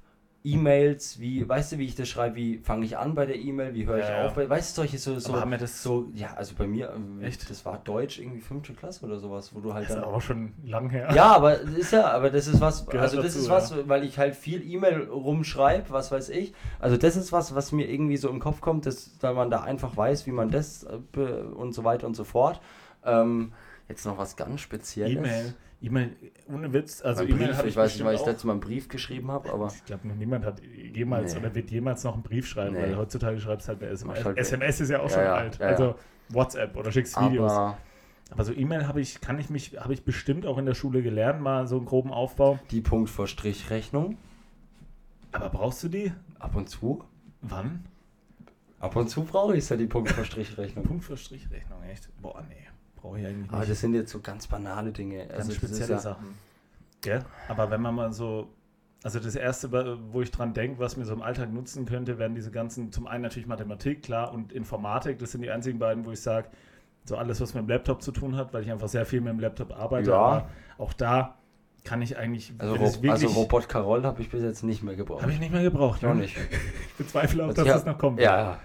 [0.45, 3.73] E-Mails, wie, weißt du, wie ich das schreibe, wie fange ich an bei der E-Mail,
[3.73, 4.25] wie höre ich Ja, ja.
[4.27, 6.67] auf, bei, weißt du, solche so, so, Aber haben wir das so, ja, also bei
[6.67, 7.49] mir, ähm, Echt?
[7.49, 10.53] das war Deutsch, irgendwie fünfte Klasse oder sowas, wo du halt Das ist auch schon
[10.63, 11.09] lang her.
[11.15, 13.87] ja, aber das ist ja, aber das ist was, Gehört also das dazu, ist was,
[13.89, 16.53] weil ich halt viel E-Mail rumschreibe, was weiß ich.
[16.79, 19.61] Also das ist was, was mir irgendwie so im Kopf kommt, dass weil man da
[19.63, 22.61] einfach weiß, wie man das äh, und so weiter und so fort.
[23.03, 23.51] Ähm,
[23.89, 25.17] jetzt noch was ganz Spezielles.
[25.17, 25.53] E-Mail.
[25.85, 26.15] E-Mail,
[26.47, 27.01] ohne Witz.
[27.03, 28.87] Also E-Mail habe ich, ich, weiß nicht, weil ich das bestimmt letzte Mal einen Brief
[28.89, 30.61] geschrieben habe, aber Ich glaube, niemand hat
[30.93, 31.39] jemals Nee.
[31.39, 32.81] oder wird jemals noch einen Brief schreiben, Nee.
[32.81, 34.25] weil heutzutage schreibst du halt eine Mach SMS.
[34.25, 35.57] halt- SMS ist ja auch Ja, schon ja, alt.
[35.59, 35.95] ja, also
[36.29, 37.51] WhatsApp oder schickst Videos.
[37.51, 37.77] aber
[38.31, 41.03] Aber so E-Mail habe ich, kann ich mich, habe ich bestimmt auch in der Schule
[41.03, 42.57] gelernt, mal so einen groben Aufbau.
[42.71, 44.17] die Punkt vor Strichrechnung
[45.31, 46.11] Aber brauchst du die?
[46.39, 47.03] ab und zu,
[47.41, 47.85] Wann?
[48.79, 50.83] ab und zu brauche ich ja die Punkt vor Strichrechnung.
[50.85, 52.09] Punkt für Strichrechnung, echt?
[52.21, 52.55] Boah, nee.
[53.05, 53.71] Brauche ich eigentlich Aber nicht.
[53.71, 55.27] das sind jetzt so ganz banale Dinge.
[55.27, 56.37] Ganz Also spezielle ja, Sachen.
[57.01, 57.23] Gell?
[57.47, 58.49] Aber wenn man mal so.
[59.03, 59.71] Also das Erste,
[60.11, 63.05] wo ich dran denke, was mir so im Alltag nutzen könnte, wären diese ganzen, zum
[63.05, 65.19] einen natürlich Mathematik, klar, und Informatik.
[65.19, 66.47] Das sind die einzigen beiden, wo ich sage,
[67.03, 69.31] so alles, was mit dem Laptop zu tun hat, weil ich einfach sehr viel mit
[69.31, 70.09] dem Laptop arbeite.
[70.09, 70.17] Ja.
[70.17, 71.35] Aber auch da
[71.83, 72.53] kann ich eigentlich.
[72.57, 75.21] Also, wenn es Ro also Robot Carol habe ich bis jetzt nicht mehr gebraucht.
[75.21, 76.01] Habe ich nicht mehr gebraucht.
[76.01, 76.21] Noch ne?
[76.21, 76.35] nicht.
[76.37, 78.19] Ich bezweifle auch, Also dass das noch kommt.
[78.19, 78.59] Ja, ja.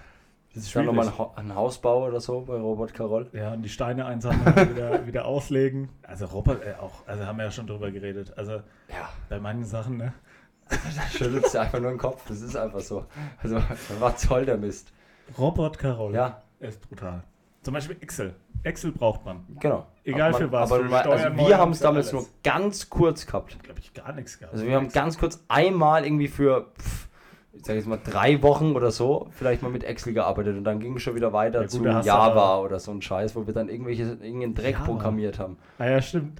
[0.53, 3.29] Das ist Dann nochmal ein, Hausbau oder so bei Robot Carol.
[3.33, 5.89] Ja, und die Steine einsammeln und wieder, wieder auslegen.
[6.03, 8.33] Also Robert, äh, auch, also haben wir ja schon drüber geredet.
[8.37, 8.53] Also
[8.89, 9.09] Ja.
[9.29, 10.13] bei manchen Sachen, ne?
[10.69, 10.77] Da
[11.09, 12.23] schüttelt sie einfach nur den Kopf.
[12.27, 13.05] Das ist einfach so.
[13.43, 13.61] Also,
[13.99, 14.91] was soll der Mist?
[15.37, 16.13] Robot Carol.
[16.13, 17.23] Ja, Ist brutal.
[17.61, 18.33] Zum Beispiel Excel.
[18.63, 19.45] Excel braucht man.
[19.59, 19.85] genau.
[20.03, 22.13] Egal man- für was, Aber für also wir haben es damals alles.
[22.13, 23.61] nur ganz kurz gehabt.
[23.63, 24.53] Glaube ich gar nichts gehabt.
[24.53, 27.07] Also wir haben ganz kurz einmal irgendwie für, pff,
[27.53, 30.79] ich sag jetzt mal, drei Wochen oder so vielleicht mal mit Excel gearbeitet und dann
[30.79, 33.45] ging es schon wieder weiter Ja, gut, zu du Java oder so ein Scheiß, wo
[33.45, 34.85] wir dann irgendwelche, irgendeinen Dreck Java.
[34.85, 35.57] programmiert haben.
[35.77, 36.39] Ah ja, stimmt.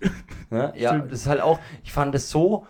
[0.49, 0.73] Ne?
[0.77, 1.11] Ja, Stimmt.
[1.11, 2.65] das ist halt auch, ich fand das so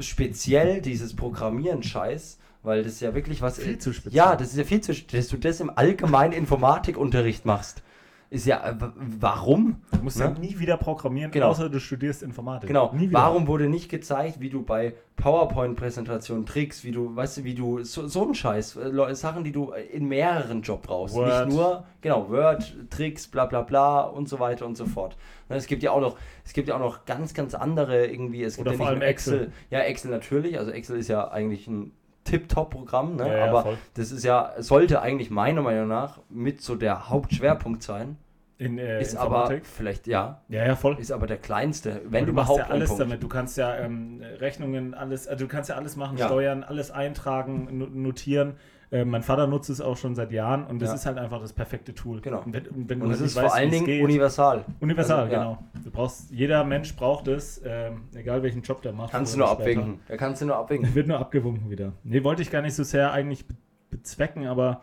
[0.00, 4.16] speziell, dieses Programmieren-Scheiß, weil das ja wirklich was Viel zu speziell.
[4.16, 7.82] Ja, das ist ja viel zu, dass du das im allgemeinen Informatikunterricht machst.
[8.30, 9.76] Ist ja, warum?
[9.92, 10.24] Du musst Ne?
[10.24, 11.48] ja nie wieder programmieren, Genau.
[11.48, 12.66] außer du studierst Informatik.
[12.68, 12.92] Genau.
[13.10, 17.82] Warum wurde nicht gezeigt, wie du bei PowerPoint-Präsentationen Tricks, wie du, weißt du, wie du,
[17.84, 21.14] so, so ein Scheiß, äh, Sachen, die du in mehreren Job brauchst.
[21.14, 21.46] Word.
[21.46, 25.16] Nicht nur, genau, Word, Tricks, bla bla bla und so weiter und so fort.
[25.48, 28.42] Ne, Es gibt ja auch noch, es gibt ja auch noch ganz, ganz andere irgendwie,
[28.42, 29.34] es gibt Oder ja vor nicht allem Excel.
[29.34, 29.52] Excel.
[29.70, 31.92] Ja, Excel natürlich, also Excel ist ja eigentlich ein
[32.28, 33.38] Tip-Top-Programm, ne?
[33.38, 33.78] Ja, aber voll.
[33.94, 38.16] das ist ja, sollte eigentlich meiner Meinung nach mit so der Hauptschwerpunkt sein.
[38.60, 40.96] In äh, ist aber vielleicht, ja, ja, ja, voll.
[40.98, 43.22] ist aber der kleinste, wenn du überhaupt machst ja alles damit.
[43.22, 46.26] Du kannst ja ähm, Rechnungen, alles, also du kannst ja alles machen, Ja.
[46.26, 48.54] steuern, alles eintragen, no- notieren.
[48.90, 50.94] Äh, mein Vater nutzt es auch schon seit Jahren und das Ja.
[50.94, 52.22] ist halt einfach das perfekte Tool.
[52.22, 52.40] Genau.
[52.42, 54.64] Und wenn, wenn Und es ist nicht vor weißt, allen Dingen geht- universal.
[54.80, 55.38] universal, Also, ja.
[55.38, 55.58] genau.
[55.84, 59.10] Du brauchst, jeder Mensch braucht es, ähm, egal welchen Job der macht.
[59.10, 60.00] Kannst du nur abwinken.
[60.08, 60.92] Da kannst du nur abwinken.
[60.94, 61.92] Wird nur abgewunken wieder.
[62.02, 63.54] Nee, wollte ich gar nicht so sehr eigentlich be
[63.90, 64.82] bezwecken, aber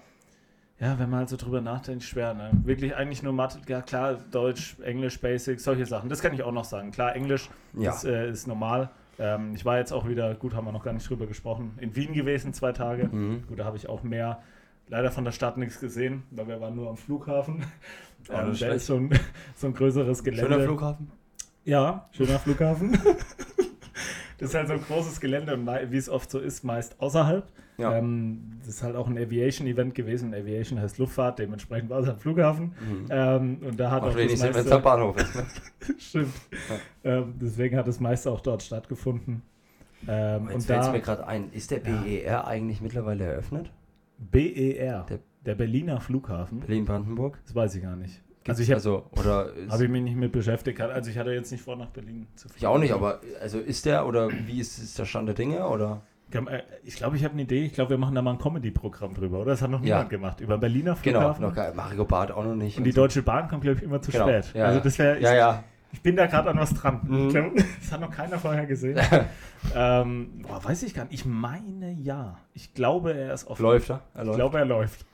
[0.80, 2.50] ja, wenn man halt so drüber nachdenkt, schwer, ne?
[2.63, 6.10] Wirklich eigentlich nur Mathe, ja klar, Deutsch, Englisch, Basics, solche Sachen.
[6.10, 6.91] Das kann ich auch noch sagen.
[6.91, 7.91] Klar, Englisch Ja.
[7.91, 8.89] ist, äh, ist normal.
[9.17, 11.95] Ähm, ich war jetzt auch wieder, gut, haben wir noch gar nicht drüber gesprochen, in
[11.95, 13.08] Wien gewesen, zwei Tage.
[13.08, 13.47] Mhm.
[13.47, 14.41] Gut, da habe ich auch mehr,
[14.88, 17.65] leider von der Stadt nichts gesehen, weil wir waren nur am Flughafen.
[18.28, 18.75] Oh, ähm, das ist schlecht.
[18.78, 19.19] ist so ein,
[19.56, 20.51] so ein größeres Gelände.
[20.51, 21.12] Schöner Flughafen.
[21.63, 22.93] Ja, schöner Flughafen.
[24.39, 27.47] das ist halt so ein großes Gelände und wie es oft so ist, meist außerhalb.
[27.78, 27.98] Ja.
[27.98, 30.34] Ähm, das ist halt auch ein Aviation-Event gewesen.
[30.34, 32.74] Aviation heißt Luftfahrt, dementsprechend war es am Flughafen.
[32.80, 33.06] Mhm.
[33.10, 35.36] Ähm, und da hat Macht auch wenig Sinn, wenn es am Bahnhof ist.
[35.36, 35.46] Ne?
[35.98, 36.34] stimmt.
[37.04, 39.42] Ähm, deswegen hat das meiste auch dort stattgefunden.
[40.08, 42.02] Ähm, Jetzt fällt es mir gerade ein, ist der Ja.
[42.04, 43.72] BER eigentlich mittlerweile eröffnet?
[44.20, 47.40] BER, Der- der, Berliner Flughafen, Berlin-Brandenburg?
[47.46, 48.22] das weiß ich gar nicht.
[48.48, 50.80] Also ich habe also, oder hab ich mich nicht mit beschäftigt.
[50.80, 52.60] Also ich hatte jetzt nicht vor, nach Berlin zu fliegen.
[52.60, 55.68] ich auch nicht, aber also ist der oder wie ist, ist der Stand der Dinge
[55.68, 56.02] oder?
[56.36, 57.65] Äh, Ich glaube, ich habe eine Idee.
[57.65, 59.52] Ich glaube, wir machen da mal ein Comedy-Programm drüber, oder?
[59.52, 59.95] Das hat noch Ja.
[59.95, 60.41] niemand gemacht.
[60.41, 61.41] Über Berliner Genau, Flughafen.
[61.45, 61.74] noch geil.
[61.76, 62.78] Mario Barth auch noch nicht.
[62.78, 63.02] Und die so.
[63.02, 64.52] Deutsche Bahn kommt, glaube ich, immer zu Genau, spät.
[64.54, 64.84] ja, also ja.
[64.84, 65.63] das wäre, Ja, ich, ja.
[65.93, 67.00] ich bin da gerade an was dran.
[67.04, 67.28] Mhm.
[67.28, 69.00] Ich glaub, das hat noch keiner vorher gesehen.
[69.76, 71.13] ähm, boah, weiß ich gar nicht.
[71.13, 72.38] Ich meine ja.
[72.54, 73.63] Ich glaube, er ist offen.
[73.63, 74.02] Läuft er?
[74.13, 74.38] er Ich läuft.
[74.39, 75.06] glaube, er läuft.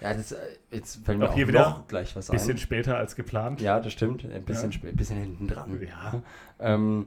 [0.00, 0.36] Ja, das, äh,
[0.72, 2.58] jetzt fällt mir Auch hier wieder noch gleich was Ein bisschen ein.
[2.58, 3.60] später als geplant.
[3.60, 4.24] Ja, das stimmt.
[4.24, 4.90] Ein bisschen, Ja.
[4.92, 5.78] bisschen hinten dran.
[5.80, 6.20] Ja.
[6.58, 7.06] Ähm,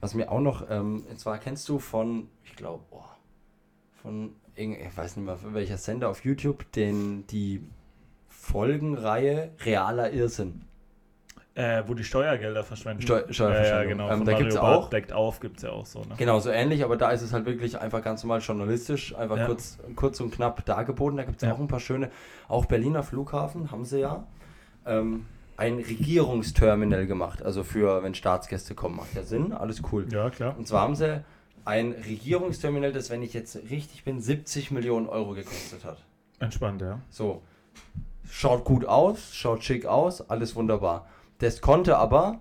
[0.00, 3.04] was mir auch noch, ähm, und zwar kennst du von, ich glaube, oh,
[4.02, 7.62] von, irgend- ich weiß nicht mehr, von welcher Sender auf YouTube, den, die
[8.28, 10.62] Folgenreihe Realer Irrsinn.
[11.56, 13.02] Äh, wo die Steuergelder verschwenden.
[13.02, 13.88] Steu- ja, ja, Steuerverschwendung.
[13.88, 14.10] genau.
[14.10, 15.98] Ähm, da gibt's Barth auch- Deckt auf, gibt es ja auch so.
[16.00, 16.14] Ne?
[16.16, 19.46] Genau, so ähnlich, aber da ist es halt wirklich einfach ganz normal journalistisch, einfach Ja.
[19.46, 21.16] kurz, kurz und knapp dargeboten.
[21.16, 21.52] Da gibt es Ja.
[21.52, 22.10] auch ein paar schöne,
[22.48, 24.24] auch Berliner Flughafen haben sie ja,
[24.86, 25.26] ähm,
[25.60, 27.42] ein Regierungsterminal gemacht.
[27.42, 30.06] Also für, wenn Staatsgäste kommen, macht ja Sinn, alles cool.
[30.10, 30.56] Ja, klar.
[30.56, 31.22] Und zwar haben sie
[31.66, 35.98] ein Regierungsterminal, das, wenn ich jetzt richtig bin, 70 Millionen Euro gekostet hat.
[36.38, 37.00] Entspannt, ja.
[37.10, 37.42] So.
[38.30, 41.06] Schaut gut aus, schaut schick aus, alles wunderbar.
[41.38, 42.40] Das konnte aber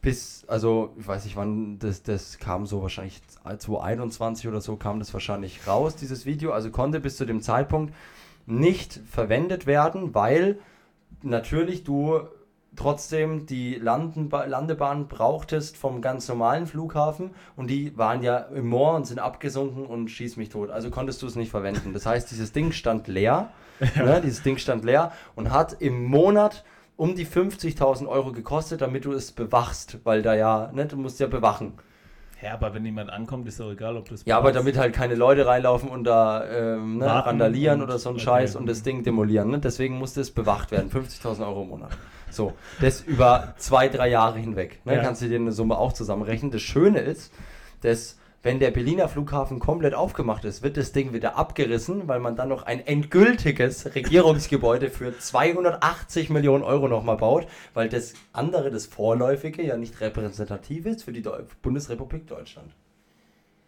[0.00, 4.98] bis, also ich weiß nicht wann, das, das kam so wahrscheinlich 2021 oder so kam
[4.98, 6.50] das wahrscheinlich raus, dieses Video.
[6.52, 7.94] Also konnte bis zu dem Zeitpunkt
[8.46, 10.58] nicht verwendet werden, weil
[11.22, 12.20] natürlich du
[12.78, 18.94] trotzdem die Landenba Landebahn brauchtest vom ganz normalen Flughafen und die waren ja im Moor
[18.94, 20.70] und sind abgesunken und schieß mich tot.
[20.70, 21.92] Also konntest du es nicht verwenden.
[21.92, 23.50] Das heißt, dieses Ding stand leer.
[23.94, 26.64] Ne, dieses Ding stand leer und hat im Monat
[26.96, 31.20] um die 50.000 Euro gekostet, damit du es bewachst, weil da ja, ne, du musst
[31.20, 31.74] ja bewachen.
[32.42, 34.24] Ja, aber wenn jemand ankommt, ist doch egal, ob das.
[34.24, 38.16] Ja, aber damit halt keine Leute reinlaufen und da ähm, ne, randalieren oder so ein
[38.16, 38.24] okay.
[38.24, 39.50] Scheiß und das Ding demolieren.
[39.50, 39.60] Ne?
[39.60, 40.90] Deswegen musste es bewacht werden.
[40.90, 41.90] 50.000 Euro im Monat.
[42.30, 44.80] So, das über zwei, drei Jahre hinweg.
[44.84, 44.96] Ne?
[44.96, 45.02] Ja.
[45.02, 46.50] Kannst du dir eine Summe auch zusammenrechnen.
[46.50, 47.32] Das Schöne ist,
[47.80, 52.36] dass wenn der Berliner Flughafen komplett aufgemacht ist, wird das Ding wieder abgerissen, weil man
[52.36, 58.86] dann noch ein endgültiges Regierungsgebäude für 280 Millionen Euro nochmal baut, weil das andere, das
[58.86, 62.72] Vorläufige, ja nicht repräsentativ ist für die Deu Bundesrepublik Deutschland.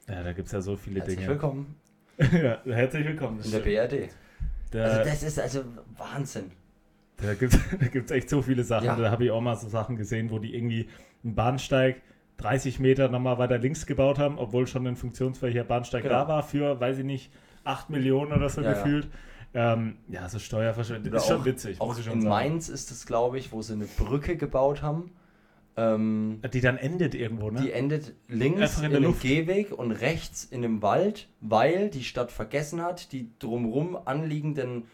[0.08, 1.30] Ja, da gibt es ja so viele Herzlich Dinge.
[1.30, 1.76] willkommen
[2.32, 3.40] ja, herzlich willkommen.
[3.42, 3.60] in der.
[3.60, 4.10] BRD.
[4.70, 5.64] Da, Also das ist also
[5.96, 6.52] Wahnsinn.
[7.22, 8.86] Da gibt es echt so viele Sachen.
[8.86, 8.96] Ja.
[8.96, 10.88] Da habe ich auch mal so Sachen gesehen, wo die irgendwie
[11.24, 12.02] einen Bahnsteig
[12.38, 16.14] 30 Meter nochmal weiter links gebaut haben, obwohl schon ein funktionsfähiger Bahnsteig Genau.
[16.14, 17.30] da war für, weiß ich nicht,
[17.64, 18.74] 8 Millionen oder so Ja, ja.
[18.74, 19.08] gefühlt.
[19.52, 21.12] Ähm, ja, so Steuerverschwendung.
[21.12, 22.28] Oder Ist schon auch- witzig, Auch schon in sagen.
[22.30, 25.10] Mainz ist es, glaube ich, wo sie eine Brücke gebaut haben.
[25.76, 27.60] Ähm, Die dann endet irgendwo, ne?
[27.60, 29.18] Die endet links in in, einem.
[29.18, 34.84] Gehweg und rechts in einem Wald, weil die Stadt vergessen hat, die drumherum anliegenden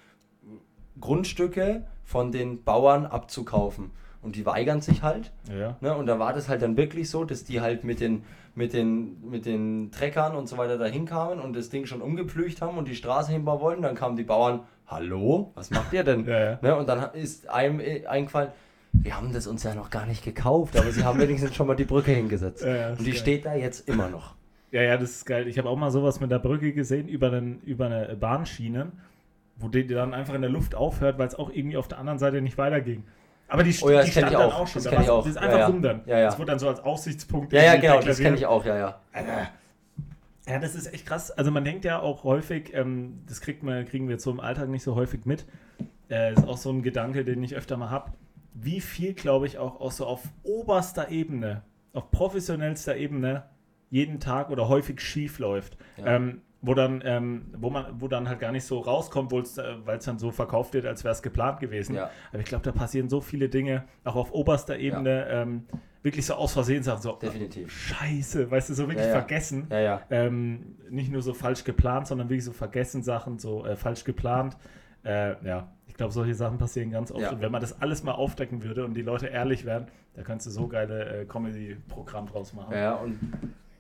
[1.01, 3.91] Grundstücke von den Bauern abzukaufen.
[4.23, 5.31] Und die weigern sich halt.
[5.49, 5.77] ja.
[5.81, 5.95] Ne?
[5.95, 9.29] Und da war das halt dann wirklich so, dass die halt mit den, mit den,
[9.29, 12.89] mit den Treckern und so weiter dahin kamen und das Ding schon umgepflügt haben und
[12.89, 13.83] die Straße hinbauen wollten.
[13.83, 16.25] Dann kamen die Bauern, hallo, was macht ihr denn?
[16.27, 16.59] Ja, ja.
[16.63, 16.75] Ne?
[16.77, 18.51] Und dann ist einem äh, eingefallen,
[18.93, 21.77] wir haben das uns ja noch gar nicht gekauft, aber sie haben wenigstens schon mal
[21.77, 22.65] die Brücke hingesetzt.
[22.67, 23.15] Ja, und die geil.
[23.21, 24.35] steht da jetzt immer noch.
[24.73, 25.47] Ja, ja, das ist geil.
[25.47, 28.91] Ich habe auch mal sowas mit der Brücke gesehen über, einen, über eine Bahnschiene,
[29.57, 32.19] wo die dann einfach in der Luft aufhört, weil es auch irgendwie auf der anderen
[32.19, 33.05] Seite nicht weiterging.
[33.49, 34.61] Aber die, Oh ja, die stand dann auch.
[34.61, 34.83] auch schon.
[34.83, 35.23] Das da ich auch.
[35.23, 35.67] Das ist Ja, einfach ja.
[35.67, 36.01] rum dann.
[36.07, 36.27] Ja, ja.
[36.27, 37.53] Das wurde dann so als Aussichtspunkt.
[37.53, 39.01] Ja, ja, genau, das kenne ich auch, ja, ja.
[40.49, 41.31] Ja, das ist echt krass.
[41.33, 44.41] Also man denkt ja auch häufig, ähm, das kriegt man, kriegen wir jetzt so im
[44.41, 45.45] Alltag nicht so häufig mit.
[46.09, 48.13] Äh, ist auch so ein Gedanke, den ich öfter mal habe.
[48.55, 53.45] Wie viel, glaube ich, auch, auch so auf oberster Ebene, auf professionellster Ebene
[53.91, 55.77] jeden Tag oder häufig schief läuft.
[55.97, 56.17] Ja.
[56.17, 59.37] Ähm, wo dann, ähm, wo man, wo dann halt gar nicht so rauskommt, äh,
[59.85, 61.95] weil es dann so verkauft wird, als wäre es geplant gewesen.
[61.95, 62.11] Ja.
[62.31, 65.67] Aber ich glaube, da passieren so viele Dinge, auch auf oberster Ebene, ähm,
[66.03, 67.71] wirklich so aus Versehen Sachen, so Definitiv.
[67.71, 69.19] Scheiße, weißt du, so wirklich Ja, ja.
[69.21, 69.67] vergessen.
[69.71, 70.01] Ja, ja.
[70.11, 74.57] Ähm, nicht nur so falsch geplant, sondern wirklich so vergessen Sachen, so äh, falsch geplant.
[75.05, 77.23] Äh, ja, ich glaube, solche Sachen passieren ganz oft.
[77.23, 77.31] Ja.
[77.31, 80.47] Und wenn man das alles mal aufdecken würde und die Leute ehrlich wären, da kannst
[80.47, 82.73] du so geile äh, Comedy-Programm draus machen.
[82.73, 83.19] Ja, ja, und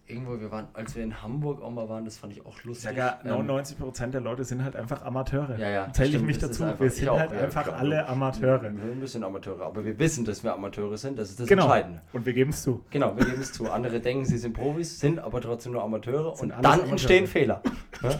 [0.08, 2.96] irgendwo, wir waren, als wir in Hamburg auch mal waren, das fand ich auch lustig.
[2.96, 5.58] ja, Ähm, 99% der Leute sind halt einfach Amateure.
[5.58, 6.64] Ja, ja, Zähle ich mich dazu.
[6.64, 8.06] einfach- wir sind auch, halt ja, einfach klar, alle.
[8.08, 8.62] Amateure.
[8.62, 11.46] Wir sind ein bisschen Amateure, aber wir wissen, dass wir Amateure sind, das ist das
[11.48, 11.64] Genau.
[11.64, 12.02] Entscheidende.
[12.12, 12.84] Und wir geben es zu.
[12.90, 13.70] Genau, wir geben es zu.
[13.70, 16.90] Andere denken, sie sind Profis, sind aber trotzdem nur Amateure Sind und dann Amateure.
[16.90, 17.62] entstehen Fehler.
[18.02, 18.10] Ja?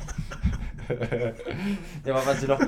[2.13, 2.61] aber was ich noch,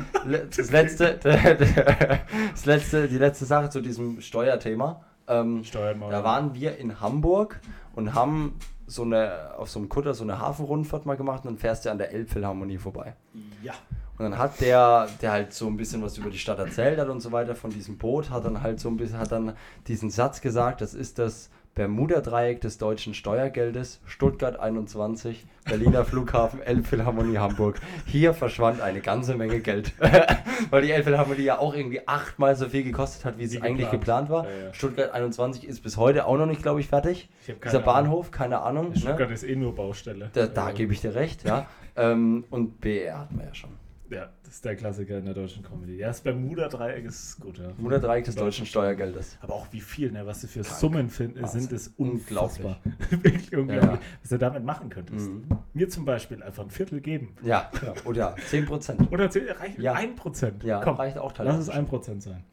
[0.57, 5.03] das letzte, das letzte, die letzte Sache zu diesem Steuerthema.
[5.29, 7.61] Ähm, Steuern da waren wir in Hamburg
[7.95, 8.55] und haben
[8.89, 11.91] so eine, auf so einem Kutter so eine Hafenrundfahrt mal gemacht und dann fährst du
[11.91, 13.15] an der Elbphilharmonie vorbei.
[13.63, 13.75] Ja.
[14.19, 17.09] Und dann hat der, der halt so ein bisschen was über die Stadt erzählt hat
[17.09, 19.55] und so weiter von diesem Boot, hat dann halt so ein bisschen, hat dann
[19.87, 27.39] diesen Satz gesagt, das ist das Bermuda-Dreieck des deutschen Steuergeldes, Stuttgart 21, Berliner Flughafen, Elbphilharmonie
[27.39, 27.81] Hamburg.
[28.05, 29.93] Hier verschwand eine ganze Menge Geld.
[30.71, 34.29] Weil die Elbphilharmonie ja auch irgendwie achtmal so viel gekostet hat, wie es eigentlich geplant.
[34.29, 34.45] war.
[34.45, 34.75] Ja, ja.
[34.75, 37.29] Stuttgart 21 ist bis heute auch noch nicht, glaube ich, fertig.
[37.47, 37.85] Ich Dieser Ahnung.
[37.85, 38.89] Bahnhof, keine Ahnung.
[38.91, 38.97] Ne?
[38.97, 40.31] Stuttgart ist eh nur Baustelle.
[40.33, 41.69] Da, da Also, gebe ich dir recht, ja.
[41.97, 43.71] ähm, und BR hatten wir ja schon.
[44.11, 45.97] Ja, das ist der Klassiker in der deutschen Comedy.
[45.99, 47.67] Ja, das Bermuda-Dreieck ist gut, ja.
[47.69, 49.37] Bermuda-Dreieck des deutschen Steuergeldes.
[49.43, 50.25] Aber auch wie viel, ne?
[50.27, 50.79] was sie für Krank.
[50.79, 51.61] Summen finden, Wahnsinn.
[51.63, 52.65] sind, ist Unglaublich.
[52.65, 52.81] unfassbar.
[53.11, 53.85] Wirklich unglaublich.
[53.85, 54.01] Ja, ja.
[54.23, 55.29] Was du damit machen könntest.
[55.31, 55.45] Mhm.
[55.75, 57.37] Mir zum Beispiel einfach ein Viertel geben.
[57.43, 57.71] Ja,
[58.07, 59.11] oder 10%.
[59.11, 59.93] Oder zehn- reicht Ja.
[59.93, 60.65] ein Prozent.
[60.65, 61.61] Ja, Komm, reicht auch lass teilweise.
[61.61, 62.45] es ein Prozent sein.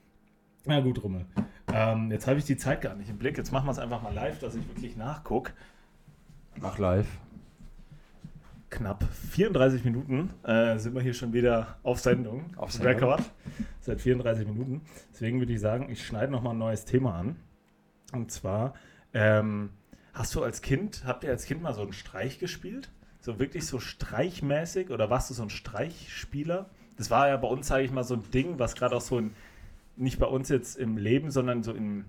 [0.66, 1.26] Na gut, Rummel.
[1.72, 3.38] Ähm, jetzt habe ich die Zeit gar nicht im Blick.
[3.38, 5.54] Jetzt machen wir es einfach mal live, dass ich wirklich nachgucke.
[6.60, 7.08] Mach live.
[8.76, 12.46] Knapp 34 Minuten äh, sind wir hier schon wieder auf Sendung.
[12.58, 12.94] Auf Sendung.
[12.94, 13.22] Rekord.
[13.80, 14.82] Seit 34 Minuten.
[15.14, 17.38] Deswegen würde ich sagen, ich schneide nochmal ein neues Thema an.
[18.12, 18.74] Und zwar,
[19.14, 19.70] ähm,
[20.14, 22.90] hast du als Kind, habt ihr als Kind mal so einen Streich gespielt?
[23.22, 24.90] So wirklich so streichmäßig?
[24.90, 26.70] Oder warst du so ein Streichspieler?
[26.98, 29.18] Das war ja bei uns, sage ich mal, so ein Ding, was gerade auch so
[29.20, 29.32] in,
[29.96, 32.04] nicht bei uns jetzt im Leben, sondern so in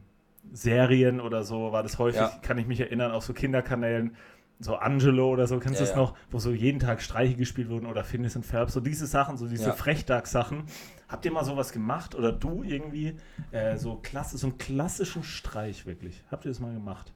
[0.52, 2.32] Serien oder so war das häufig, Ja.
[2.42, 4.16] kann ich mich erinnern, auf so Kinderkanälen,
[4.58, 6.02] so Angelo oder so, kennst du Ja, das ja.
[6.02, 9.36] noch, wo so jeden Tag Streiche gespielt wurden oder Phineas und Ferb, so diese Sachen,
[9.36, 9.72] so diese Ja.
[9.72, 10.64] Frechdachs-Sachen.
[11.08, 13.16] Habt ihr mal sowas gemacht oder du irgendwie
[13.50, 16.24] äh, so klasse, so einen klassischen Streich wirklich?
[16.30, 17.12] Habt ihr das mal gemacht?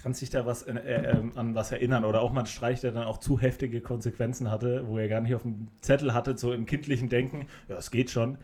[0.00, 2.80] Kannst dich da was äh, äh, ähm, an was erinnern oder auch mal einen Streich,
[2.80, 6.38] der dann auch zu heftige Konsequenzen hatte, wo ihr gar nicht auf dem Zettel hattet,
[6.38, 8.38] so im kindlichen Denken, ja, es geht schon.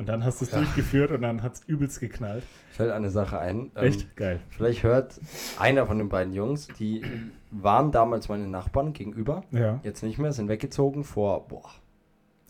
[0.00, 0.58] Und dann hast du es Ja.
[0.58, 2.42] durchgeführt und dann hat es übelst geknallt.
[2.70, 3.70] Fällt eine Sache ein.
[3.76, 4.16] Ähm, Echt?
[4.16, 4.40] Geil.
[4.48, 5.20] Vielleicht hört
[5.58, 7.04] einer von den beiden Jungs, die
[7.50, 9.44] waren damals meine Nachbarn gegenüber.
[9.50, 9.78] Ja.
[9.82, 11.68] Jetzt nicht mehr, sind weggezogen vor boah,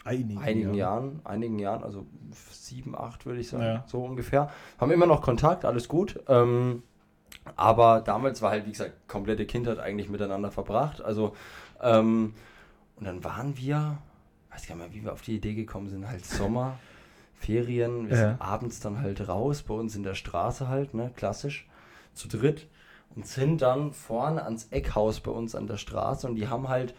[0.05, 2.07] Einigen, einigen Jahren, einigen Jahren, also
[2.53, 3.85] sieben, acht würde ich sagen, Ja.
[3.89, 4.49] so ungefähr.
[4.79, 6.21] Haben immer noch Kontakt, alles gut.
[6.29, 6.85] Ähm,
[7.57, 11.03] aber damals war halt, wie gesagt, komplette Kindheit eigentlich miteinander verbracht.
[11.03, 11.35] Also,
[11.83, 12.33] ähm,
[12.95, 13.99] und dann waren wir,
[14.53, 16.79] weiß gar nicht mehr, wie wir auf die Idee gekommen sind, halt Sommer,
[17.41, 18.29] Ferien, wir Ja.
[18.31, 21.67] sind abends dann halt raus, bei uns in der Straße halt, ne, klassisch,
[22.13, 22.69] zu dritt
[23.17, 26.95] und sind dann vorne ans Eckhaus bei uns an der Straße und die haben halt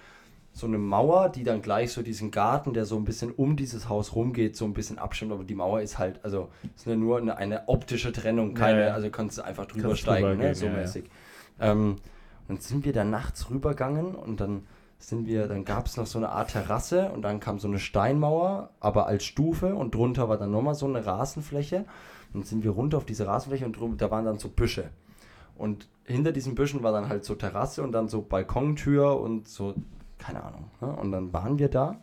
[0.52, 3.88] so eine Mauer, die dann gleich so diesen Garten, der so ein bisschen um dieses
[3.88, 5.32] Haus rumgeht, so ein bisschen abstimmt.
[5.32, 8.94] Aber die Mauer ist halt, also ist nur eine, eine, optische Trennung, keine, ja, ja.
[8.94, 11.06] also kannst du einfach drüber kannst steigen, drüber ne, so mäßig.
[11.60, 11.98] Ähm,
[12.48, 14.64] dann sind wir da nachts rübergegangen und dann
[15.02, 17.80] sind wir, dann gab es noch so eine Art Terrasse und dann kam so eine
[17.80, 21.86] Steinmauer, aber als Stufe und drunter war dann nochmal so eine Rasenfläche.
[22.34, 24.90] Und dann sind wir runter auf diese Rasenfläche und drum, da waren dann so Büsche.
[25.56, 29.76] Und hinter diesen Büschen war dann halt so Terrasse und dann so Balkontür und so
[30.22, 30.66] keine Ahnung.
[30.80, 30.88] Ne?
[30.88, 31.98] Und dann waren wir da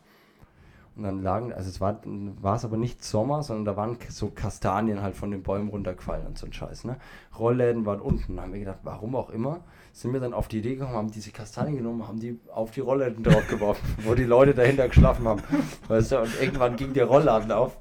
[0.97, 4.31] und dann lagen, also es war, war es aber nicht Sommer, sondern da waren so
[4.31, 6.85] Kastanien halt von den Bäumen runtergefallen und so ein Scheiß.
[6.85, 6.97] Ne?
[7.39, 8.37] Rollläden waren unten.
[8.37, 9.61] Da haben wir gedacht, warum auch immer,
[9.99, 12.79] sind wir dann auf die Idee gekommen, haben diese Kastanien genommen, haben die auf die
[12.79, 15.43] Rollläden draufgeworfen, wo die Leute dahinter geschlafen haben.
[15.89, 17.77] Weißt du, und irgendwann ging der Rollladen auf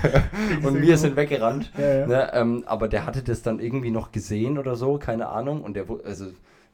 [0.62, 1.72] und wir sind weggerannt.
[1.76, 2.06] Ja, ja.
[2.06, 2.30] Ne?
[2.32, 5.64] Ähm, aber der hatte das dann irgendwie noch gesehen oder so, keine Ahnung.
[5.64, 6.26] Und der, also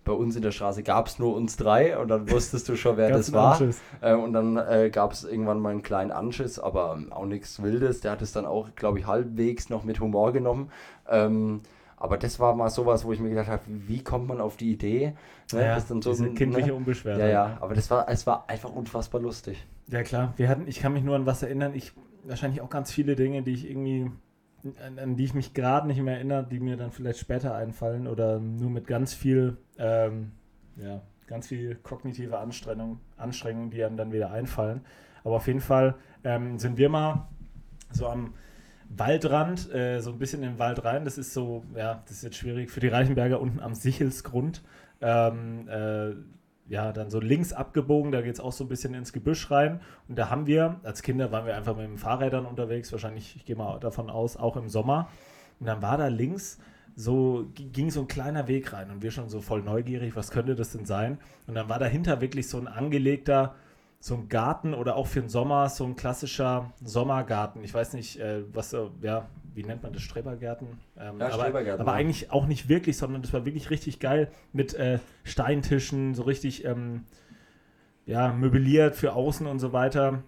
[0.05, 2.99] bei uns in der Straße gab es nur uns drei und dann wusstest du schon,
[2.99, 3.59] wer das war.
[4.03, 7.62] Äh, und dann äh, gab es irgendwann mal einen kleinen Anschiss, aber ähm, auch nichts
[7.62, 8.03] Wildes.
[8.03, 10.70] Der hat es dann auch, glaube ich, halbwegs noch mit Humor genommen.
[11.09, 11.62] Ähm,
[12.05, 14.71] aber das war mal sowas, wo ich mir gedacht habe, wie kommt man auf die
[14.71, 15.15] Idee?
[15.55, 15.65] Ne?
[15.65, 16.75] Ja, das dann so, diese kindliche ne?
[16.75, 17.33] Unbeschwertheit.
[17.33, 19.67] Ja, ja, aber das war, es war einfach unfassbar lustig.
[19.89, 20.35] Ja, klar.
[20.37, 21.73] Wir hatten, ich kann mich nur an was erinnern.
[21.75, 21.95] Ich,
[22.25, 24.11] wahrscheinlich auch ganz viele Dinge, die ich irgendwie
[24.87, 28.07] an, an die ich mich gerade nicht mehr erinnere, die mir dann vielleicht später einfallen
[28.07, 30.33] oder nur mit ganz viel, ähm,
[30.77, 34.83] ja, ganz viel kognitive Anstrengung, Anstrengung, die einem dann wieder einfallen.
[35.23, 37.29] Aber auf jeden Fall ähm, sind wir mal
[37.91, 38.35] so am
[38.89, 41.05] Waldrand, äh, so ein bisschen in den Wald rein.
[41.05, 44.62] Das ist so, ja, das ist jetzt schwierig für die Reichenberger unten am Sichelsgrund.
[45.01, 46.12] Ähm, äh,
[46.66, 49.80] ja, dann so links abgebogen, da geht es auch so ein bisschen ins Gebüsch rein.
[50.09, 53.45] Und da haben wir, als Kinder waren wir einfach mit den Fahrrädern unterwegs, wahrscheinlich, ich
[53.45, 55.09] gehe mal davon aus, auch im Sommer.
[55.61, 56.59] Und dann war da links
[56.97, 60.55] so, ging so ein kleiner Weg rein und wir schon so voll neugierig, was könnte
[60.55, 61.18] das denn sein?
[61.47, 63.57] Und dann war dahinter wirklich so ein angelegter,
[64.05, 67.65] so ein Garten oder auch für den Sommer so ein klassischer Sommergarten.
[67.65, 70.69] Ich weiß nicht, äh, was, ja, wie nennt man das, Strebergärten?
[70.99, 71.81] Ähm, ja, aber, Strebergärten.
[71.81, 71.97] Aber ja.
[71.97, 76.67] eigentlich auch nicht wirklich, sondern das war wirklich richtig geil mit äh, Steintischen, so richtig
[76.67, 77.05] ähm,
[78.05, 80.23] ja, möbliert für außen und so weiter.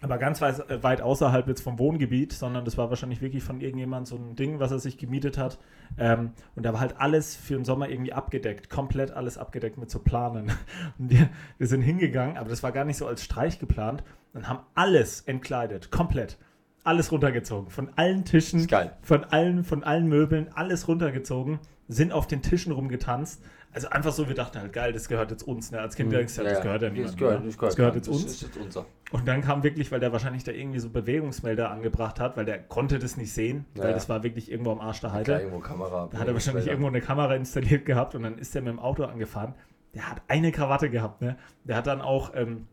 [0.00, 3.60] Aber ganz weit, äh, weit, außerhalb jetzt vom Wohngebiet, sondern das war wahrscheinlich wirklich von
[3.60, 5.58] irgendjemand so ein Ding, was er sich gemietet hat.
[5.98, 9.90] Ähm, und da war halt alles für den Sommer irgendwie abgedeckt, komplett alles abgedeckt mit
[9.90, 10.52] so Planen.
[10.98, 14.48] Und wir, wir sind hingegangen, aber das war gar nicht so als Streich geplant, und
[14.48, 16.38] haben alles entkleidet, komplett
[16.84, 17.70] alles runtergezogen.
[17.70, 18.66] Von allen Tischen,
[19.02, 23.42] von allen, von allen Möbeln, alles runtergezogen, sind auf den Tischen rumgetanzt.
[23.72, 25.70] Also einfach so, wir dachten halt, geil, das gehört jetzt uns.
[25.70, 25.80] Ne?
[25.80, 26.16] Als Kind mhm.
[26.16, 27.12] denkst du, ja, das gehört ja niemandem.
[27.12, 28.24] Das gehört, das gehört, das gehört jetzt uns.
[28.24, 28.86] Das ist jetzt unser.
[29.10, 32.58] Und dann kam wirklich, weil der wahrscheinlich da irgendwie so Bewegungsmelder angebracht hat, weil der
[32.58, 35.32] konnte das nicht sehen, ja, weil das war wirklich irgendwo am Arsch der Heide.
[35.32, 36.08] Ja, irgendwo Kamera.
[36.10, 38.78] Da hat er wahrscheinlich irgendwo eine Kamera installiert gehabt und dann ist er mit dem
[38.78, 39.54] Auto angefahren.
[39.94, 41.36] Der hat eine Krawatte gehabt, ne?
[41.64, 42.66] Der hat dann auch ähm,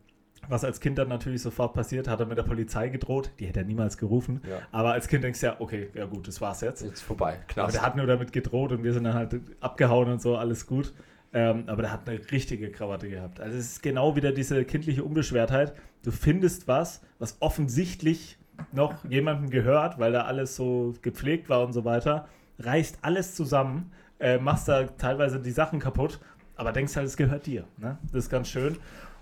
[0.48, 3.30] was als Kind dann natürlich sofort passiert, hat er mit der Polizei gedroht.
[3.38, 4.40] Die hätte er niemals gerufen.
[4.48, 4.58] Ja.
[4.72, 6.82] Aber als Kind denkst du ja, okay, ja gut, das war's jetzt.
[6.82, 7.64] Jetzt vorbei, klar.
[7.64, 10.66] Aber der hat nur damit gedroht und wir sind dann halt abgehauen und so, alles
[10.66, 10.92] gut.
[11.32, 13.40] Ähm, aber der hat eine richtige Krawatte gehabt.
[13.40, 15.74] Also es ist genau wieder diese kindliche Unbeschwertheit.
[16.02, 18.38] Du findest was, was offensichtlich
[18.72, 22.28] noch jemandem gehört, weil da alles so gepflegt war und so weiter,
[22.58, 26.20] reißt alles zusammen, äh, machst da teilweise die Sachen kaputt,
[26.54, 27.64] aber denkst halt, es gehört dir.
[27.76, 27.98] Ne?
[28.12, 28.78] Das ist ganz schön.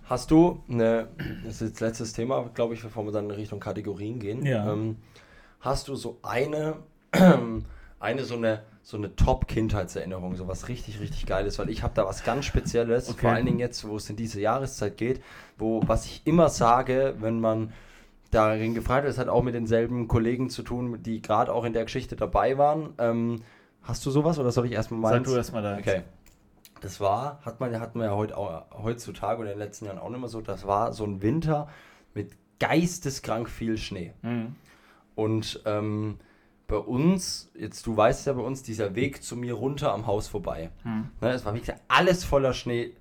[0.07, 1.09] Hast du eine,
[1.45, 4.45] das ist jetzt letztes Thema, glaube ich, bevor wir dann in Richtung Kategorien gehen.
[4.45, 4.71] Ja.
[4.71, 4.97] Ähm,
[5.61, 6.77] hast du so eine,
[8.01, 12.05] eine so eine, so eine Top-Kindheitserinnerung, so was richtig, richtig Geiles, weil ich habe da
[12.05, 13.21] was ganz Spezielles, okay.
[13.23, 15.23] vor allen Dingen jetzt, wo es in diese Jahreszeit geht,
[15.57, 17.73] wo, was ich immer sage, wenn man
[18.31, 21.85] darin gefragt ist, hat auch mit denselben Kollegen zu tun, die gerade auch in der
[21.85, 22.93] Geschichte dabei waren.
[22.99, 23.41] Ähm,
[23.83, 25.13] hast du sowas oder soll ich erstmal mal?
[25.15, 25.79] Sag du erstmal da.
[25.79, 26.03] Okay.
[26.85, 30.11] Das war, hat man, hat man ja heut, heutzutage und in den letzten Jahren auch
[30.11, 31.69] nicht mehr so, das war so ein Winter
[32.13, 34.13] mit geisteskrank viel Schnee.
[34.21, 34.55] Mhm.
[35.15, 36.19] Und ähm,
[36.67, 40.29] bei uns, jetzt du weißt ja bei uns, dieser Weg zu mir runter am Haus
[40.29, 40.71] vorbei.
[40.85, 41.09] Mhm.
[41.23, 42.95] Ne, es war wirklich alles voller Schnee,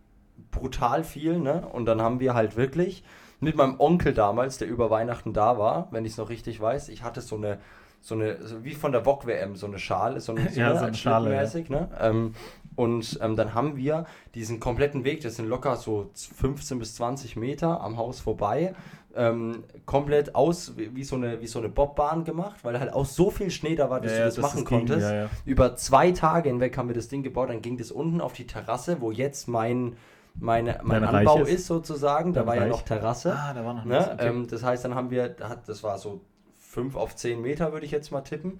[0.49, 1.39] brutal viel.
[1.39, 1.67] Ne?
[1.67, 3.03] Und dann haben wir halt wirklich
[3.41, 6.87] mit meinem Onkel damals, der über Weihnachten da war, wenn ich es noch richtig weiß,
[6.87, 7.59] ich hatte so eine,
[7.99, 10.85] so eine, so wie von der VOG WM, so eine Schale, so eine, ja, so
[10.85, 11.29] eine Schale.
[11.29, 11.81] Mäßig, ja.
[11.81, 11.89] ne?
[11.99, 12.35] Ähm,
[12.75, 14.05] und ähm, dann haben wir
[14.35, 18.73] diesen kompletten Weg, das sind locker so 15 bis 20 Meter am Haus vorbei,
[19.15, 23.05] ähm, komplett aus wie, wie, so eine, wie so eine Bobbahn gemacht, weil halt auch
[23.05, 25.07] so viel Schnee da war, dass ja, du das, das machen konntest.
[25.07, 25.29] Ging, ja, ja.
[25.45, 28.47] Über zwei Tage hinweg haben wir das Ding gebaut, dann ging das unten auf die
[28.47, 29.95] Terrasse, wo jetzt mein
[30.35, 31.49] meine, mein Dein Anbau ist.
[31.49, 31.67] ist.
[31.67, 32.33] sozusagen.
[32.33, 32.63] Da war Reich.
[32.63, 33.35] ja noch Terrasse.
[33.35, 34.09] Ah, da war noch ne?
[34.13, 34.29] Okay.
[34.29, 36.21] Ähm, das heißt, dann haben wir, das war so
[36.57, 38.59] 5 auf 10 Meter, würde ich jetzt mal tippen.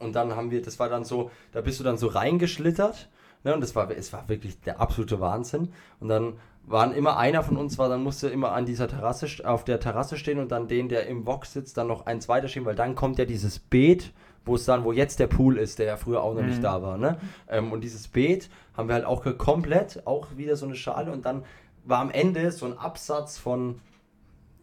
[0.00, 3.08] Und dann haben wir, das war dann so, da bist du dann so reingeschlittert
[3.42, 5.72] Ne, und das war, es war wirklich der absolute Wahnsinn.
[5.98, 6.34] Und dann
[6.66, 10.16] waren immer einer von uns war, dann musste immer an dieser Terrasse, auf der Terrasse
[10.16, 12.94] stehen und dann den, der im Box sitzt, dann noch eins weiter stehen, weil dann
[12.94, 14.12] kommt ja dieses Beet,
[14.44, 16.48] wo es dann, wo jetzt der Pool ist, der ja früher auch noch mhm.
[16.48, 16.98] nicht da war.
[16.98, 17.18] Ne?
[17.48, 21.24] Ähm, und dieses Beet haben wir halt auch komplett, auch wieder so eine Schale und
[21.24, 21.44] dann
[21.84, 23.80] war am Ende so ein Absatz von,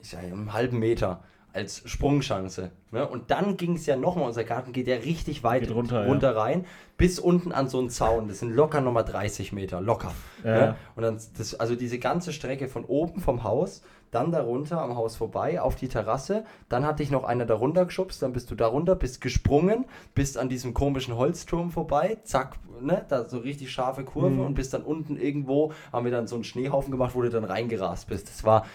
[0.02, 1.24] ich sag, einem halben Meter
[1.54, 2.72] als Sprungchance.
[2.92, 3.08] Ne?
[3.08, 6.34] Und dann ging es ja nochmal, unser Garten geht ja richtig weit geht runter, runter
[6.34, 6.40] ja.
[6.40, 6.66] rein,
[6.98, 8.28] bis unten an so einen Zaun.
[8.28, 10.12] Das sind locker nochmal 30 Meter, locker.
[10.44, 10.52] Ja.
[10.52, 10.76] Ne?
[10.96, 13.82] Und dann, das, also diese ganze Strecke von oben vom Haus,
[14.12, 18.22] dann darunter am Haus vorbei, auf die Terrasse, dann hat dich noch einer darunter geschubst,
[18.22, 19.86] dann bist du darunter, bist gesprungen,
[20.16, 24.46] bist an diesem komischen Holzturm vorbei, zack, ne, da so richtig scharfe Kurve mhm.
[24.46, 27.44] und bist dann unten irgendwo, haben wir dann so einen Schneehaufen gemacht, wo du dann
[27.44, 28.30] reingerast bist.
[28.30, 28.66] Das war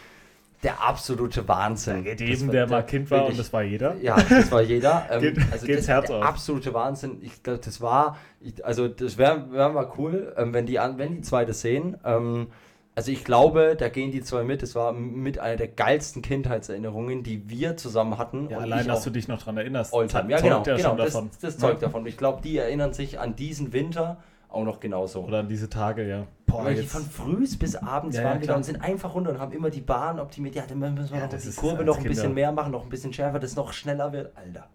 [0.62, 2.04] der absolute Wahnsinn.
[2.04, 3.96] Ja, jedem, der mal Kind war und das war jeder.
[3.96, 5.06] Ja, das war jeder.
[5.12, 6.24] Ähm, Geht, also geht's das, Herz der auf.
[6.24, 7.18] absolute Wahnsinn.
[7.22, 11.16] Ich glaube, das war, ich, also das wäre wär mal cool, ähm, wenn, die, wenn
[11.16, 11.96] die zwei das sehen.
[12.04, 12.48] Ähm,
[12.94, 14.62] also ich glaube, da gehen die zwei mit.
[14.62, 18.48] Das war mit einer der geilsten Kindheitserinnerungen, die wir zusammen hatten.
[18.50, 19.92] Ja, allein, dass du dich noch daran erinnerst.
[19.92, 22.06] Ja, genau, ja genau das, das zeugt davon.
[22.06, 24.18] Ich glaube, die erinnern sich an diesen Winter
[24.52, 25.20] auch noch genauso.
[25.24, 26.26] Oder an diese Tage, ja.
[26.46, 26.90] Boah, jetzt.
[26.90, 29.52] von früh bis abends ja, waren ja, wir da und sind einfach runter und haben
[29.52, 30.54] immer die Bahn optimiert.
[30.54, 32.14] Ja, dann müssen wir ja, noch die Kurve noch ein Kinder.
[32.14, 34.36] bisschen mehr machen, noch ein bisschen schärfer, dass es noch schneller wird.
[34.36, 34.68] Alter.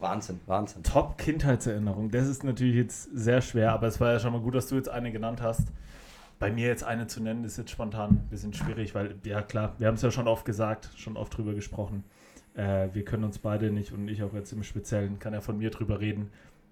[0.00, 0.82] Wahnsinn, Wahnsinn.
[0.82, 2.10] Top Kindheitserinnerung.
[2.10, 4.76] Das ist natürlich jetzt sehr schwer, aber es war ja schon mal gut, dass du
[4.76, 5.68] jetzt eine genannt hast.
[6.38, 9.74] Bei mir jetzt eine zu nennen, ist jetzt spontan ein bisschen schwierig, weil, ja klar,
[9.78, 12.04] wir haben es ja schon oft gesagt, schon oft drüber gesprochen.
[12.54, 15.58] Äh, wir können uns beide nicht und ich auch jetzt im Speziellen, kann ja von
[15.58, 16.30] mir drüber reden,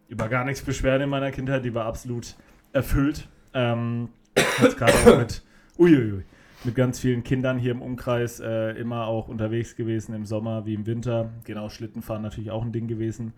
[0.08, 1.64] über gar nichts beschweren in meiner Kindheit.
[1.64, 2.36] Die war absolut
[2.72, 3.28] erfüllt.
[3.54, 5.42] Ähm, gerade auch mit,
[5.78, 6.24] uiuiui,
[6.64, 10.74] mit ganz vielen Kindern hier im Umkreis äh, immer auch unterwegs gewesen, im Sommer wie
[10.74, 11.30] im Winter.
[11.44, 13.32] Genau, Schlittenfahren natürlich auch ein Ding gewesen.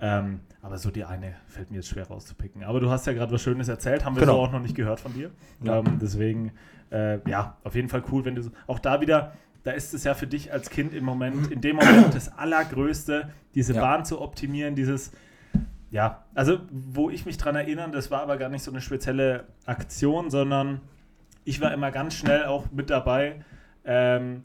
[0.00, 2.62] Ähm, aber so die eine fällt mir jetzt schwer rauszupicken.
[2.62, 4.34] Aber du hast ja gerade was Schönes erzählt, haben wir genau.
[4.34, 5.30] so auch noch nicht gehört von dir.
[5.62, 5.78] Ja.
[5.78, 6.52] Ähm, deswegen,
[6.90, 9.32] äh, ja, auf jeden Fall cool, wenn du so, auch da wieder,
[9.64, 13.30] da ist es ja für dich als Kind im Moment, in dem Moment das Allergrößte,
[13.54, 13.80] diese ja.
[13.80, 15.10] Bahn zu optimieren, dieses,
[15.90, 19.46] ja, also wo ich mich dran erinnere, das war aber gar nicht so eine spezielle
[19.64, 20.80] Aktion, sondern
[21.44, 23.44] ich war immer ganz schnell auch mit dabei,
[23.84, 24.44] ähm,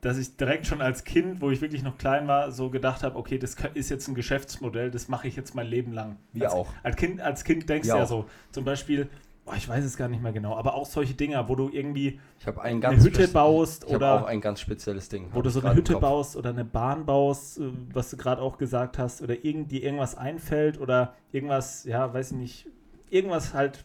[0.00, 3.18] dass ich direkt schon als Kind, wo ich wirklich noch klein war, so gedacht habe,
[3.18, 6.16] okay, das ist jetzt ein Geschäftsmodell, das mache ich jetzt mein Leben lang.
[6.32, 6.72] Wir als, auch.
[6.82, 9.10] Als Kind, als Kind denkst du ja so, zum Beispiel,
[9.46, 12.20] oh, ich weiß es gar nicht mehr genau, aber auch solche Dinger, wo du irgendwie
[12.44, 15.28] eine Hütte baust ich oder auch ein ganz spezielles Ding.
[15.32, 18.58] Wo du so eine Hütte baust oder eine Bahn baust, äh, was du gerade auch
[18.58, 22.66] gesagt hast, oder irgendwie irgendwas einfällt oder irgendwas, ja, weiß ich nicht,
[23.10, 23.84] irgendwas halt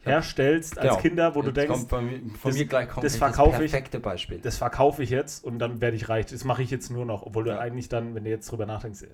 [0.00, 0.94] herstellst genau.
[0.94, 3.70] als Kinder, wo jetzt du denkst, mir, von das, mir gleich kommt das, verkaufe das
[3.70, 4.38] perfekte Beispiel.
[4.38, 6.26] Das verkaufe ich jetzt und dann werde ich reich.
[6.26, 7.54] Das mache ich jetzt nur noch, obwohl ja.
[7.54, 9.08] du eigentlich dann, wenn du jetzt drüber nachdenkst, ne,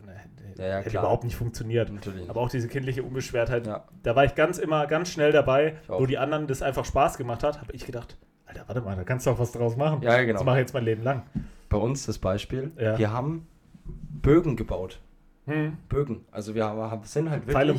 [0.57, 1.93] ja, ja, hätte überhaupt nicht funktioniert.
[1.93, 2.29] Natürlich.
[2.31, 6.19] Aber auch diese kindliche Unbeschwertheit, da war ich ganz immer ganz schnell dabei, wo die
[6.19, 8.17] anderen das einfach Spaß gemacht hat, habe ich gedacht,
[8.47, 10.03] Alter, warte mal, da kannst du auch was draus machen.
[10.03, 10.35] Ja, genau.
[10.35, 11.23] Das mache ich jetzt mein Leben lang.
[11.69, 13.47] Bei uns das Beispiel, wir haben
[13.85, 15.01] Bögen gebaut.
[15.47, 15.77] Hm.
[15.89, 16.25] Bögen.
[16.31, 17.57] Also wir haben, sind halt wirklich.
[17.57, 17.75] Pfeile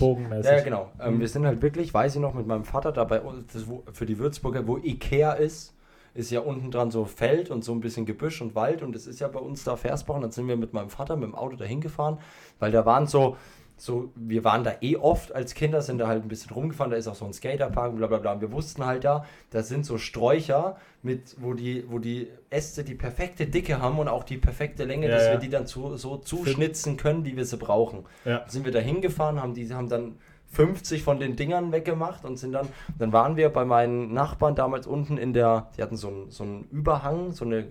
[0.57, 0.91] Ja, genau.
[0.99, 1.20] Ähm, hm.
[1.20, 4.20] Wir sind halt wirklich, weiß ich noch, mit meinem Vater dabei, das, wo, für die
[4.20, 5.74] Würzburger, wo Ikea ist,
[6.13, 9.07] ist ja unten dran so Feld und so ein bisschen Gebüsch und Wald und das
[9.07, 11.36] ist ja bei uns da Versbach und dann sind wir mit meinem Vater mit dem
[11.36, 12.20] Auto dahin gefahren,
[12.59, 13.36] weil da waren so,
[13.78, 16.97] so, wir waren da eh oft als Kinder, sind da halt ein bisschen rumgefahren, da
[16.97, 18.34] ist auch so ein Skaterpark, bla bla bla.
[18.34, 22.84] Und wir wussten halt da, da sind so Sträucher, mit, wo, die, wo die Äste
[22.84, 25.32] die perfekte Dicke haben und auch die perfekte Länge, ja, dass ja.
[25.34, 28.05] wir die dann zu, so zuschnitzen können, wie wir sie brauchen.
[28.26, 28.39] Ja.
[28.39, 30.17] Dann sind wir da hingefahren, haben die haben dann
[30.47, 34.88] 50 von den Dingern weggemacht und sind dann, dann waren wir bei meinen Nachbarn damals
[34.88, 37.67] unten in der, die hatten so einen, so einen Überhang, so eine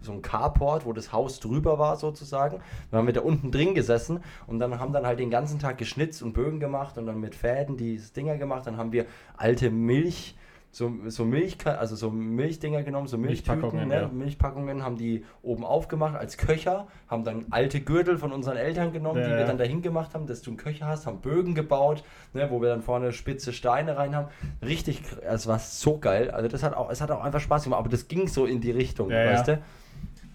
[0.00, 2.60] so ein Carport, wo das Haus drüber war sozusagen.
[2.90, 5.78] Dann haben wir da unten drin gesessen und dann haben dann halt den ganzen Tag
[5.78, 8.66] geschnitzt und Bögen gemacht und dann mit Fäden die Dinger gemacht.
[8.66, 10.36] Dann haben wir alte Milch,
[10.70, 13.94] so, so Milch, also so Milchdinger genommen, so Milchpackungen, ne?
[13.94, 14.08] ja.
[14.08, 19.20] Milchpackungen haben die oben aufgemacht als Köcher, haben dann alte Gürtel von unseren Eltern genommen,
[19.20, 22.04] ja, die wir dann dahin gemacht haben, dass du einen Köcher hast, haben Bögen gebaut,
[22.34, 24.28] ne, wo wir dann vorne spitze Steine rein haben.
[24.62, 26.30] Richtig, es war so geil.
[26.30, 28.60] Also das hat auch, es hat auch einfach Spaß gemacht, aber das ging so in
[28.60, 29.62] die Richtung, ja, weißt du?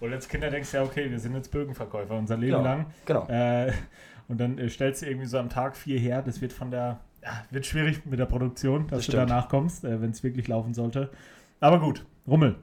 [0.00, 2.86] Wo als Kinder denkst du ja, okay, wir sind jetzt Bögenverkäufer unser Leben genau, lang.
[3.06, 3.26] Genau.
[3.28, 3.72] Äh,
[4.28, 7.00] und dann äh, stellst du irgendwie so am Tag vier her, das wird von der,
[7.22, 10.48] ja, wird schwierig mit der Produktion, dass das du danach kommst, äh, wenn es wirklich
[10.48, 11.10] laufen sollte.
[11.60, 12.56] Aber gut, Rummel.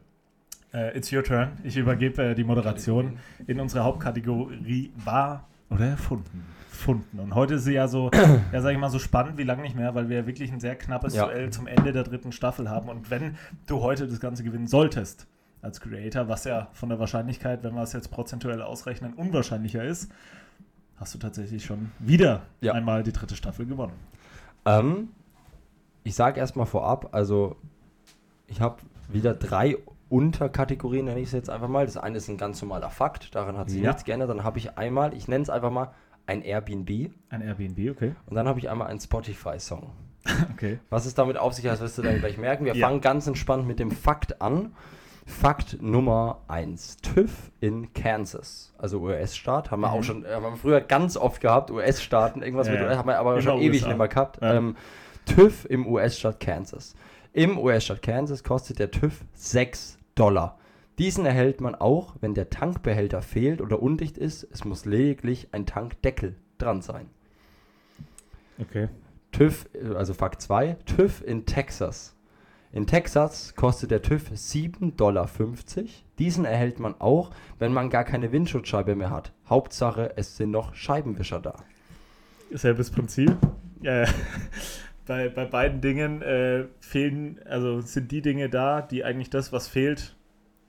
[0.74, 1.58] Uh, it's your turn.
[1.66, 6.46] Ich übergebe äh, die Moderation in unsere Hauptkategorie war oder erfunden.
[6.72, 7.20] Erfunden.
[7.20, 8.10] Und heute ist sie ja so,
[8.54, 10.62] ja, sag ich mal, so spannend wie lange nicht mehr, weil wir ja wirklich ein
[10.62, 11.26] sehr knappes ja.
[11.26, 12.88] Duell zum Ende der dritten Staffel haben.
[12.88, 13.36] Und wenn
[13.68, 15.28] du heute das Ganze gewinnen solltest,
[15.62, 20.12] als Creator, was ja von der Wahrscheinlichkeit, wenn wir es jetzt prozentuell ausrechnen, unwahrscheinlicher ist,
[20.98, 22.74] hast du tatsächlich schon wieder ja.
[22.74, 23.94] einmal die dritte Staffel gewonnen.
[24.66, 25.10] Ähm,
[26.04, 27.56] ich sage erstmal vorab, also
[28.48, 28.78] ich habe
[29.10, 29.78] wieder drei
[30.10, 31.86] Unterkategorien, nenne ich es jetzt einfach mal.
[31.86, 33.90] Das eine ist ein ganz normaler Fakt, daran hat sich Ja.
[33.90, 34.30] nichts geändert.
[34.30, 35.94] Dann habe ich einmal, ich nenne es einfach mal
[36.28, 38.16] ein Airbnb Ein Airbnb, okay.
[38.28, 39.90] und dann habe ich einmal einen Spotify-Song.
[40.54, 40.78] Okay.
[40.92, 42.66] Was es damit auf sich hat, wirst du dann gleich merken.
[42.66, 42.88] Wir Ja.
[42.88, 44.74] fangen ganz entspannt mit dem Fakt an.
[45.32, 46.98] Fakt Nummer 1.
[46.98, 49.94] TÜV in Kansas, also US-Staat, haben wir Mhm.
[49.94, 52.82] auch schon, äh, haben wir früher ganz oft gehabt, US-Staaten, irgendwas Ja, mit.
[52.84, 53.88] US, haben wir aber schon ewig USA.
[53.88, 54.42] nicht mehr gehabt.
[54.42, 54.54] Ja.
[54.56, 54.76] Ähm,
[55.26, 56.96] TÜV im US-Staat Kansas.
[57.34, 60.58] Im US-Staat Kansas kostet der TÜV 6 Dollar.
[61.00, 64.46] Diesen erhält man auch, wenn der Tankbehälter fehlt oder undicht ist.
[64.52, 67.10] Es muss lediglich ein Tankdeckel dran sein.
[68.60, 68.90] Okay.
[69.32, 72.16] TÜV, äh, also Fakt 2, TÜV in Texas.
[72.74, 75.30] In Texas kostet der TÜV 7,50 Dollar.
[76.20, 79.34] Diesen erhält man auch, wenn man gar keine Windschutzscheibe mehr hat.
[79.50, 81.56] Hauptsache, es sind noch Scheibenwischer da.
[82.52, 83.36] Selbes Prinzip.
[83.84, 84.08] Äh,
[85.06, 89.68] bei, bei beiden Dingen äh, fehlen, also sind die Dinge da, die eigentlich das, was
[89.68, 90.16] fehlt,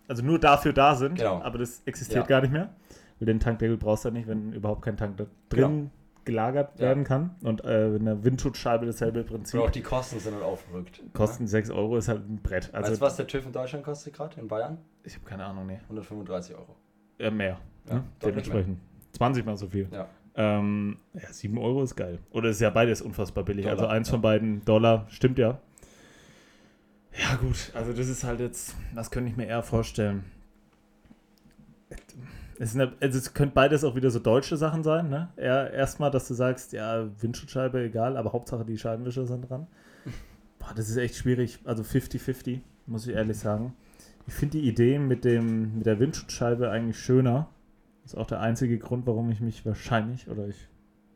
[0.09, 1.41] also nur dafür da sind, Genau.
[1.43, 2.27] aber das existiert Ja.
[2.29, 2.75] gar nicht mehr.
[3.21, 5.91] Weil den Tankdeckel brauchst du ja nicht, wenn überhaupt kein Tank da drin Genau.
[6.25, 6.87] Gelagert Ja.
[6.87, 7.35] werden kann.
[7.43, 9.61] Und äh, mit einer Windschutzscheibe dasselbe Prinzip.
[9.61, 11.03] Und auch die Kosten sind halt aufgerückt.
[11.13, 12.67] Kosten 6 Euro, ist halt ein Brett.
[12.67, 14.41] Also, weißt Also du, was der TÜV in Deutschland kostet gerade?
[14.41, 14.79] In Bayern?
[15.05, 15.81] ich habe keine Ahnung, nee.
[15.85, 16.77] 135 Euro.
[17.19, 17.59] Äh, mehr.
[17.89, 18.05] Ja, ne?
[18.23, 18.79] Dementsprechend.
[19.13, 19.89] 20 mal so viel.
[19.91, 20.09] Ja.
[20.35, 22.19] Ähm, ja, 7 Euro ist geil.
[22.31, 23.65] Oder ist ja beides unfassbar billig.
[23.65, 24.13] Dollar, also eins ja.
[24.13, 25.61] von beiden Dollar, stimmt ja.
[27.15, 30.25] Ja, gut, also das ist halt jetzt, das könnte ich mir eher vorstellen.
[32.63, 35.29] Es, ja- also es könnte beides auch wieder so deutsche Sachen sein, ne?
[35.37, 39.67] Erstmal, dass du sagst, ja, Windschutzscheibe egal, aber Hauptsache die Scheibenwischer sind dran.
[40.61, 41.59] Boah, das ist echt schwierig.
[41.65, 43.75] Also 50-50, muss ich ehrlich sagen.
[44.29, 47.49] Ich finde die Idee mit, dem, mit der Windschutzscheibe eigentlich schöner.
[48.05, 50.69] Das ist auch der einzige Grund, warum ich mich wahrscheinlich, oder ich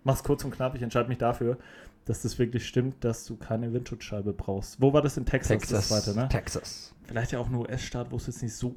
[0.03, 1.59] mach's kurz und knapp, ich entscheide mich dafür,
[2.07, 4.81] dass das wirklich stimmt, dass du keine Windschutzscheibe brauchst.
[4.81, 5.89] Wo war das in Texas, Texas.
[5.89, 6.29] das zweite, ne?
[6.29, 6.93] Texas.
[7.05, 8.75] Vielleicht ja auch ein US-Staat, wo es jetzt nicht so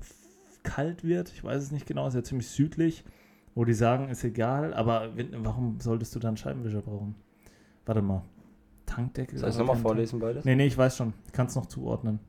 [0.63, 1.29] kalt wird.
[1.33, 3.03] Ich weiß es nicht genau, ist ja ziemlich südlich,
[3.55, 7.15] wo die sagen, ist egal, aber warum solltest du dann Scheibenwischer brauchen?
[7.85, 8.23] Warte mal.
[8.85, 9.37] Tankdeckel?
[9.37, 10.45] Soll ich es nochmal vorlesen, beides?
[10.45, 11.13] Nee, nee, ich weiß schon.
[11.27, 12.19] Ich kann es noch zuordnen.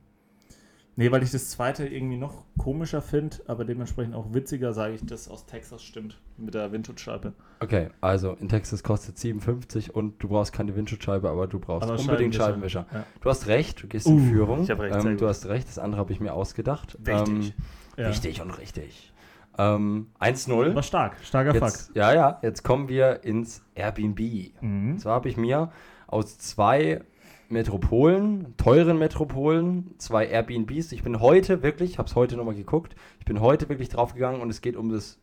[0.97, 5.07] Nee, weil ich das zweite irgendwie noch komischer finde, aber dementsprechend auch witziger, sage ich,
[5.07, 6.21] dass aus Texas stimmt.
[6.37, 7.33] Mit der Windschutzscheibe.
[7.61, 11.99] Okay, also in Texas kostet 57 und du brauchst keine Windschutzscheibe, aber du brauchst Aber
[11.99, 13.07] unbedingt Scheibenwischer, Scheibenwischer.
[13.15, 13.19] ja.
[13.23, 14.63] Du hast recht, du gehst Uh, in Führung.
[14.65, 16.99] ich hab recht, ähm, du hast recht, das andere habe ich mir ausgedacht.
[17.01, 17.55] Wichtig.
[17.57, 17.65] Ähm,
[17.97, 19.13] Wichtig und richtig.
[19.59, 20.75] Ähm, 1-0.
[20.75, 21.17] War stark.
[21.23, 21.75] Starker Fakt.
[21.75, 24.21] Jetzt, ja, ja, jetzt kommen wir ins Airbnb.
[24.61, 24.93] Mhm.
[24.93, 25.71] Und zwar habe ich mir
[26.07, 27.03] aus zwei
[27.51, 30.93] Metropolen, teuren Metropolen, zwei Airbnbs.
[30.93, 34.41] Ich bin heute wirklich, ich habe es heute nochmal geguckt, ich bin heute wirklich draufgegangen
[34.41, 35.19] und es geht um das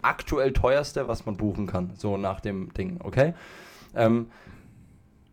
[0.00, 3.34] aktuell teuerste, was man buchen kann, so nach dem Ding, okay?
[3.94, 4.28] Ähm,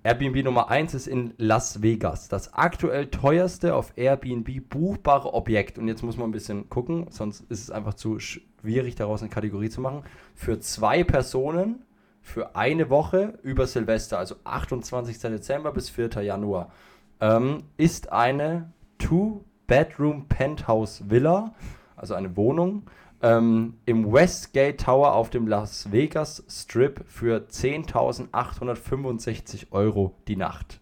[0.06, 2.28] Airbnb Nummer 1 ist in Las Vegas.
[2.28, 5.78] Das aktuell teuerste auf Airbnb buchbare Objekt.
[5.78, 9.30] Und jetzt muss man ein bisschen gucken, sonst ist es einfach zu schwierig, daraus eine
[9.30, 10.04] Kategorie zu machen.
[10.36, 11.86] Für zwei Personen
[12.24, 15.20] für eine Woche über Silvester, also 28.
[15.20, 16.10] Dezember bis 4.
[16.22, 16.72] Januar,
[17.20, 21.54] ähm, ist eine Two-Bedroom-Penthouse-Villa,
[21.96, 22.84] also eine Wohnung,
[23.24, 30.80] ähm, im Westgate Tower auf dem Las Vegas Strip für 10.865 Euro die Nacht.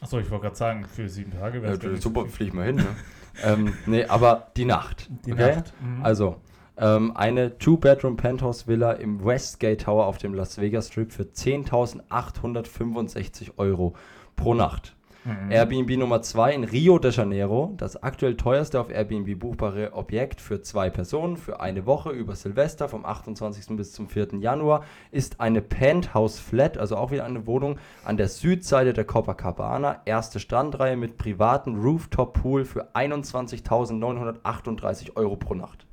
[0.00, 2.76] Achso, ich wollte gerade sagen, für sieben Tage wäre Ja, super, flieg mal hin.
[2.76, 2.86] Ne?
[3.44, 5.10] ähm, nee, aber die Nacht.
[5.26, 5.56] Die okay?
[5.56, 5.72] Nacht.
[5.82, 6.04] Mhm.
[6.04, 6.36] Also,
[6.78, 13.94] ähm, eine Two-Bedroom-Penthouse-Villa im Westgate Tower auf dem Las Vegas Strip für 10.865 Euro
[14.36, 14.94] pro Nacht.
[15.24, 15.50] Mhm.
[15.50, 20.62] Airbnb Nummer 2 in Rio de Janeiro, das aktuell teuerste auf Airbnb buchbare Objekt für
[20.62, 23.76] zwei Personen für eine Woche über Silvester vom 28.
[23.76, 24.28] bis zum 4.
[24.40, 30.00] Januar, ist eine Penthouse Flat, also auch wieder eine Wohnung an der Südseite der Copacabana,
[30.06, 35.86] erste Strandreihe mit privatem Rooftop Pool für 21.938 Euro pro Nacht.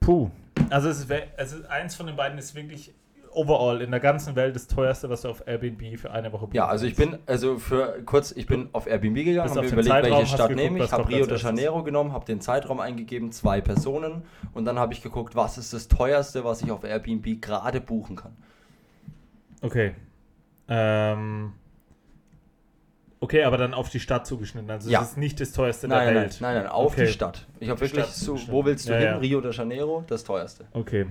[0.00, 0.30] Puh.
[0.70, 1.06] Also es
[1.36, 2.94] es ist eins von den beiden ist wirklich
[3.32, 6.62] overall in der ganzen Welt das teuerste, was du auf Airbnb für eine Woche Ja,
[6.64, 9.88] buchen also ich bin, also für kurz, ich bin auf Airbnb gegangen, habe mir überlegt,
[9.88, 11.38] Zeitraum, welche Stadt geguckt, nehme ich, habe Rio de.
[11.38, 14.22] Janeiro genommen, habe den Zeitraum eingegeben, zwei Personen
[14.52, 18.16] und dann habe ich geguckt, was ist das teuerste, was ich auf Airbnb gerade buchen
[18.16, 18.36] kann.
[19.62, 19.94] Okay.
[20.68, 21.52] Ähm.
[23.22, 24.70] Okay, aber dann auf die Stadt zugeschnitten.
[24.70, 25.02] Also Ja.
[25.02, 26.38] es ist nicht das teuerste Nein, der nein, nein, Welt.
[26.40, 27.04] nein, nein, auf Okay.
[27.04, 27.46] die Stadt.
[27.60, 29.06] Ich habe wirklich Stadt so, wo willst du Ja, hin?
[29.08, 29.16] ja.
[29.18, 30.64] Rio de Janeiro, das teuerste.
[30.72, 31.06] Okay.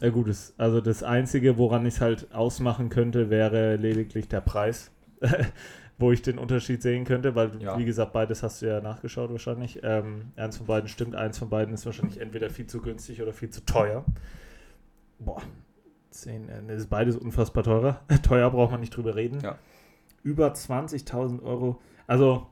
[0.00, 4.40] Ja gut, das, also das Einzige, woran ich es halt ausmachen könnte, wäre lediglich der
[4.40, 4.90] Preis,
[5.98, 7.76] wo ich den Unterschied sehen könnte, weil, Ja.
[7.78, 9.80] wie gesagt, beides hast du ja nachgeschaut wahrscheinlich.
[9.82, 13.32] Ähm, eins von beiden stimmt, eins von beiden ist wahrscheinlich entweder viel zu günstig oder
[13.32, 14.04] viel zu teuer.
[15.18, 15.42] Boah,
[16.10, 18.00] 10, äh, das ist beides unfassbar teurer.
[18.22, 19.40] teuer braucht man nicht drüber reden.
[19.40, 19.58] Ja.
[20.22, 21.80] über 20.000 Euro.
[22.06, 22.46] Also,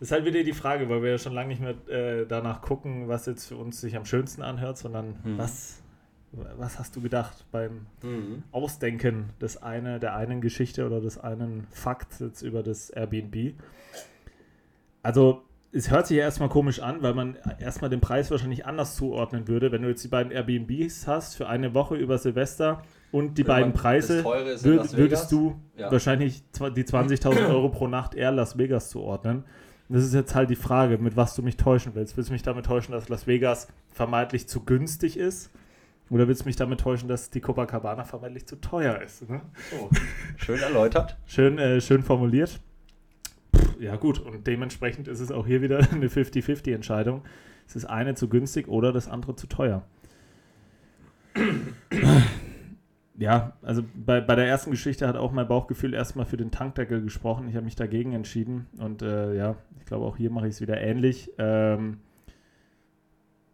[0.00, 3.08] ist halt wieder die Frage, weil wir ja schon lange nicht mehr äh, danach gucken,
[3.08, 5.38] was jetzt für uns sich am schönsten anhört, sondern Mhm.
[5.38, 5.81] was,
[6.32, 8.42] was hast du gedacht beim Mhm.
[8.52, 13.54] Ausdenken des eine, der einen Geschichte oder des einen Fakts jetzt über das Airbnb.
[15.02, 18.94] Also, es hört sich ja erstmal komisch an, weil man erstmal den Preis wahrscheinlich anders
[18.96, 19.72] zuordnen würde.
[19.72, 23.48] Wenn du jetzt die beiden Airbnbs hast für eine Woche über Silvester und die Wenn
[23.48, 25.90] beiden Preise, das teure ist in wür Las würdest du Ja.
[25.90, 26.42] wahrscheinlich
[26.76, 29.44] die 20.000 Euro pro Nacht eher Las Vegas zuordnen.
[29.88, 32.16] Das ist jetzt halt die Frage, mit was du mich täuschen willst.
[32.16, 35.50] Willst du mich damit täuschen, dass Las Vegas vermeintlich zu günstig ist?
[36.12, 39.26] Oder willst du mich damit täuschen, dass die Copacabana vermeintlich zu teuer ist?
[39.30, 39.40] Ne?
[39.80, 39.88] Oh,
[40.36, 41.16] schön erläutert.
[41.24, 42.60] Schön, äh, schön formuliert.
[43.56, 47.22] Pff, Ja, gut, und dementsprechend ist es auch hier wieder eine 50-50-Entscheidung.
[47.66, 49.84] Es ist eine zu günstig oder das andere zu teuer.
[53.18, 57.02] Ja, also bei, bei der ersten Geschichte hat auch mein Bauchgefühl erstmal für den Tankdeckel
[57.02, 57.46] gesprochen.
[57.46, 60.60] Ich habe mich dagegen entschieden und äh, ja, ich glaube auch hier mache ich es
[60.62, 61.30] wieder ähnlich.
[61.36, 61.98] Ähm,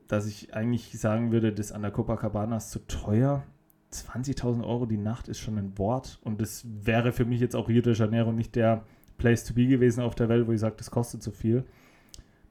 [0.09, 3.45] dass ich eigentlich sagen würde, das an der Copacabana ist zu teuer.
[3.93, 7.69] 20.000 Euro die Nacht ist schon ein Wort und das wäre für mich jetzt auch
[7.69, 8.85] Rio de Janeiro nicht der
[9.17, 11.65] Place to be gewesen auf der Welt, wo ich sage, das kostet zu viel.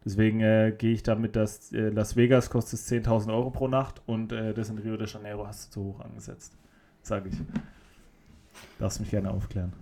[0.03, 4.31] Deswegen äh, gehe ich damit, dass äh, Las Vegas kostet 10.000 Euro pro Nacht und
[4.31, 6.57] äh, das in Rio de Janeiro hast du zu hoch angesetzt.
[7.01, 7.35] Sage ich.
[8.79, 9.73] Darfst mich gerne aufklären.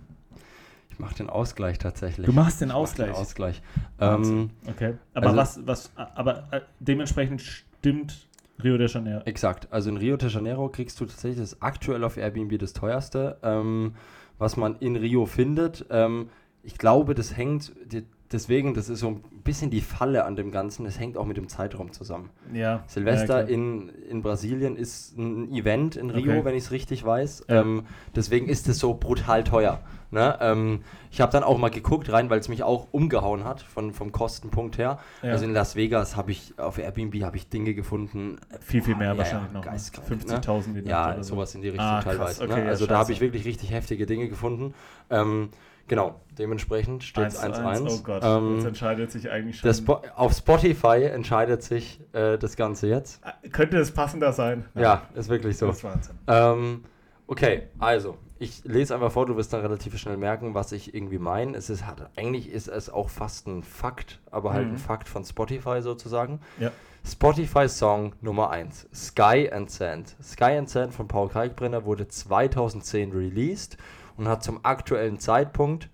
[0.96, 2.24] Ich mache den Ausgleich tatsächlich.
[2.24, 3.12] Du machst den Ich Ausgleich.
[3.12, 3.60] Ausgleich.
[3.98, 4.38] Wahnsinn.
[4.38, 4.94] Ähm, Okay.
[5.12, 8.26] Aber Also- was, was, aber äh, dementsprechend stimmt
[8.64, 9.20] Rio de Janeiro.
[9.26, 9.68] Exakt.
[9.70, 13.94] Also in Rio de Janeiro kriegst du tatsächlich das aktuell auf Airbnb das teuerste, ähm,
[14.38, 15.84] was man in Rio findet.
[15.90, 16.30] Ähm,
[16.62, 18.04] ich glaube, das hängt, die,
[18.36, 21.36] deswegen, das ist so ein bisschen die Falle an dem Ganzen, das hängt auch mit
[21.36, 22.30] dem Zeitraum zusammen.
[22.52, 22.84] Ja.
[22.86, 26.44] Silvester ja, in, in Brasilien ist ein Event in Rio, Okay.
[26.44, 27.46] wenn ich es richtig weiß.
[27.48, 27.62] Ja.
[27.62, 27.84] Ähm,
[28.14, 29.80] deswegen ist es so brutal teuer.
[30.12, 30.38] Ne?
[30.40, 33.92] Ähm, ich habe dann auch mal geguckt rein, weil es mich auch umgehauen hat von,
[33.92, 35.00] vom Kostenpunkt her.
[35.22, 35.32] Ja.
[35.32, 38.38] Also in Las Vegas habe ich auf Airbnb habe ich Dinge gefunden.
[38.60, 39.64] viel, viel mehr Ja, wahrscheinlich noch.
[39.64, 39.70] ne?
[39.70, 42.44] geistkrank, 50.000 die Nacht Ja, sowas in die Richtung Ah, teilweise.
[42.44, 42.68] okay, ne?
[42.68, 44.74] Also da habe ich wirklich richtig heftige Dinge gefunden.
[45.10, 45.48] Ähm,
[45.88, 47.86] genau, dementsprechend steht es 1 zu 1-1.
[47.88, 49.72] Oh Gott, Ähm, jetzt entscheidet sich eigentlich schon.
[49.74, 53.20] Spo auf Spotify entscheidet sich äh, das Ganze jetzt.
[53.42, 54.64] Äh, Könnte es passender sein?
[54.74, 55.66] Ja, ist wirklich so.
[55.68, 56.14] Das ist Wahnsinn.
[56.26, 56.84] Ähm,
[57.26, 61.18] okay, also, ich lese einfach vor, du wirst dann relativ schnell merken, was ich irgendwie
[61.18, 61.56] meine.
[61.56, 64.74] Es ist, hat, eigentlich ist es auch fast ein Fakt, aber halt Mhm.
[64.74, 66.40] ein Fakt von Spotify sozusagen.
[66.60, 66.70] Ja.
[67.08, 70.16] Spotify Song Nummer 1, Sky and Sand.
[70.20, 73.76] Sky and Sand von Paul Kalkbrenner wurde 2010 released
[74.16, 75.90] und hat zum aktuellen Zeitpunkt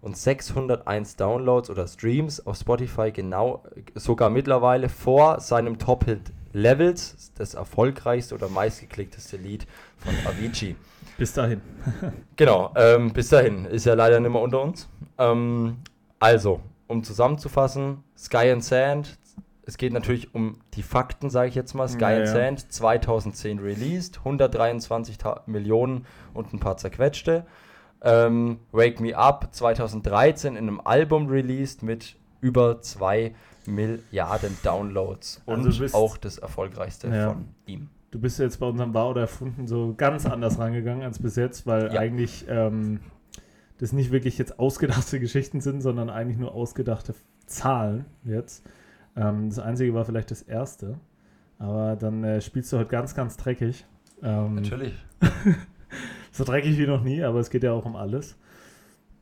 [0.00, 3.62] und 601 Downloads oder Streams auf Spotify genau
[3.94, 9.66] sogar mittlerweile vor seinem Top-Hit Levels, das erfolgreichste oder meistgeklickteste Lied
[9.98, 10.76] von Avicii.
[11.16, 11.60] Bis dahin.
[12.36, 14.88] Genau, ähm, bis dahin ist ja leider nicht mehr unter uns.
[15.18, 15.78] Ähm,
[16.20, 19.18] also, um zusammenzufassen, Sky and Sand,
[19.66, 21.88] es geht natürlich um die Fakten, sage ich jetzt mal.
[21.88, 22.32] Sky Ja, and ja.
[22.32, 27.44] Sand 2010 released, 123 Ta Millionen und ein paar zerquetschte.
[28.02, 33.34] Ähm, Wake Me Up 2013 in einem Album released mit über 2
[33.66, 37.30] Milliarden Downloads und Also bist- auch das erfolgreichste Ja.
[37.32, 37.88] von ihm.
[38.10, 41.66] Du bist jetzt bei unserem Wahr oder Erfunden so ganz anders rangegangen als bis jetzt,
[41.66, 42.00] weil Ja.
[42.00, 43.00] eigentlich ähm,
[43.78, 47.14] das nicht wirklich jetzt ausgedachte Geschichten sind, sondern eigentlich nur ausgedachte
[47.46, 48.64] Zahlen jetzt.
[49.16, 50.98] Ähm, das Einzige war vielleicht das erste,
[51.58, 53.84] aber dann äh, spielst du heute ganz, ganz dreckig.
[54.22, 54.94] Ähm, Natürlich.
[56.32, 58.36] so dreckig wie noch nie, aber es geht ja auch um alles.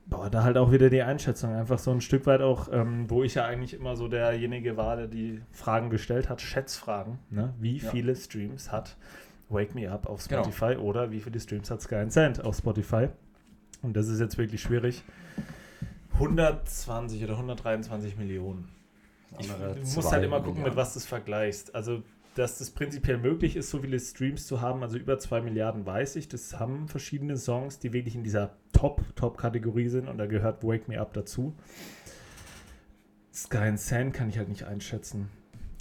[0.09, 1.53] Boah, da halt auch wieder die Einschätzung.
[1.55, 4.97] Einfach so ein Stück weit auch, ähm, wo ich ja eigentlich immer so derjenige war,
[4.97, 7.19] der die Fragen gestellt hat, Schätzfragen.
[7.31, 7.53] Ne?
[7.59, 7.91] Wie Ja.
[7.91, 8.97] viele Streams hat
[9.49, 10.43] Wake Me Up auf Genau.
[10.45, 13.09] Spotify oder wie viele Streams hat Sky and Sand auf Spotify?
[13.83, 15.03] Und das ist jetzt wirklich schwierig.
[16.15, 18.69] 120 oder 123 Millionen.
[19.39, 21.75] Ich, du musst halt immer gucken, mit was du es vergleichst.
[21.75, 22.03] Also,
[22.37, 26.17] dass das prinzipiell möglich ist, so viele Streams zu haben, also über 2 Milliarden, weiß
[26.17, 26.29] ich.
[26.29, 31.01] Das haben verschiedene Songs, die wirklich in dieser Top-Top-Kategorie sind und da gehört Wake Me
[31.01, 31.55] Up dazu.
[33.33, 35.29] Sky and Sand kann ich halt nicht einschätzen.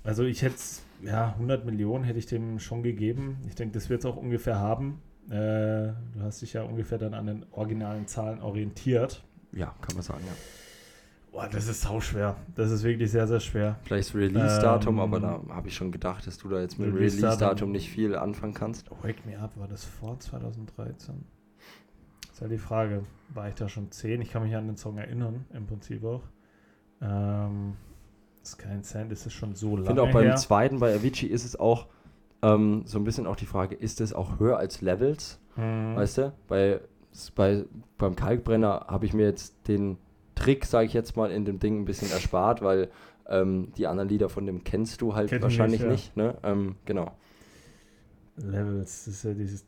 [0.04, 0.56] Also, ich hätte
[1.04, 3.38] ja, 100 Millionen hätte ich dem schon gegeben.
[3.48, 5.02] Ich denke, das wird es auch ungefähr haben.
[5.30, 9.24] Äh, du hast dich ja ungefähr dann an den originalen Zahlen orientiert.
[9.52, 10.34] Ja, kann man sagen, ja.
[11.36, 12.38] Boah, das ist sau schwer.
[12.56, 13.76] Das ist wirklich sehr, sehr schwer.
[13.84, 16.88] Vielleicht das Release-Datum, Ähm, aber da habe ich schon gedacht, dass du da jetzt mit
[16.88, 18.90] dem Release-Datum- nicht viel anfangen kannst.
[19.04, 21.26] Wake Me Up, war das vor 2013?
[22.22, 23.04] Das ist halt die Frage.
[23.34, 24.22] War ich da schon 10?
[24.22, 26.22] Ich kann mich an den Song erinnern, im Prinzip auch.
[27.02, 27.74] Ähm,
[28.46, 30.36] Sky and Sand ist es schon so Ich lange finde auch beim her.
[30.38, 31.88] zweiten, bei Avicii ist es auch
[32.44, 35.38] ähm, so ein bisschen auch die Frage, ist es auch höher als Levels?
[35.56, 35.98] Hm.
[35.98, 36.34] Weißt du?
[36.48, 36.80] Bei,
[37.36, 37.66] bei,
[37.98, 39.98] beim Kalkbrenner habe ich mir jetzt den
[40.36, 42.90] Trick, sage ich jetzt mal, in dem Ding ein bisschen erspart, weil
[43.28, 46.18] ähm, die anderen Lieder von dem kennst du halt Kenn ich wahrscheinlich nicht, nicht.
[46.18, 46.38] ne?
[46.44, 47.16] ähm, genau.
[48.38, 49.66] Levels, das ist ja dieses.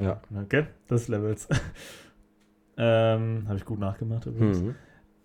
[0.00, 0.20] Ja.
[0.42, 1.48] Okay, das ist Levels.
[2.76, 4.62] ähm, Habe ich gut nachgemacht übrigens.
[4.62, 4.74] Mhm.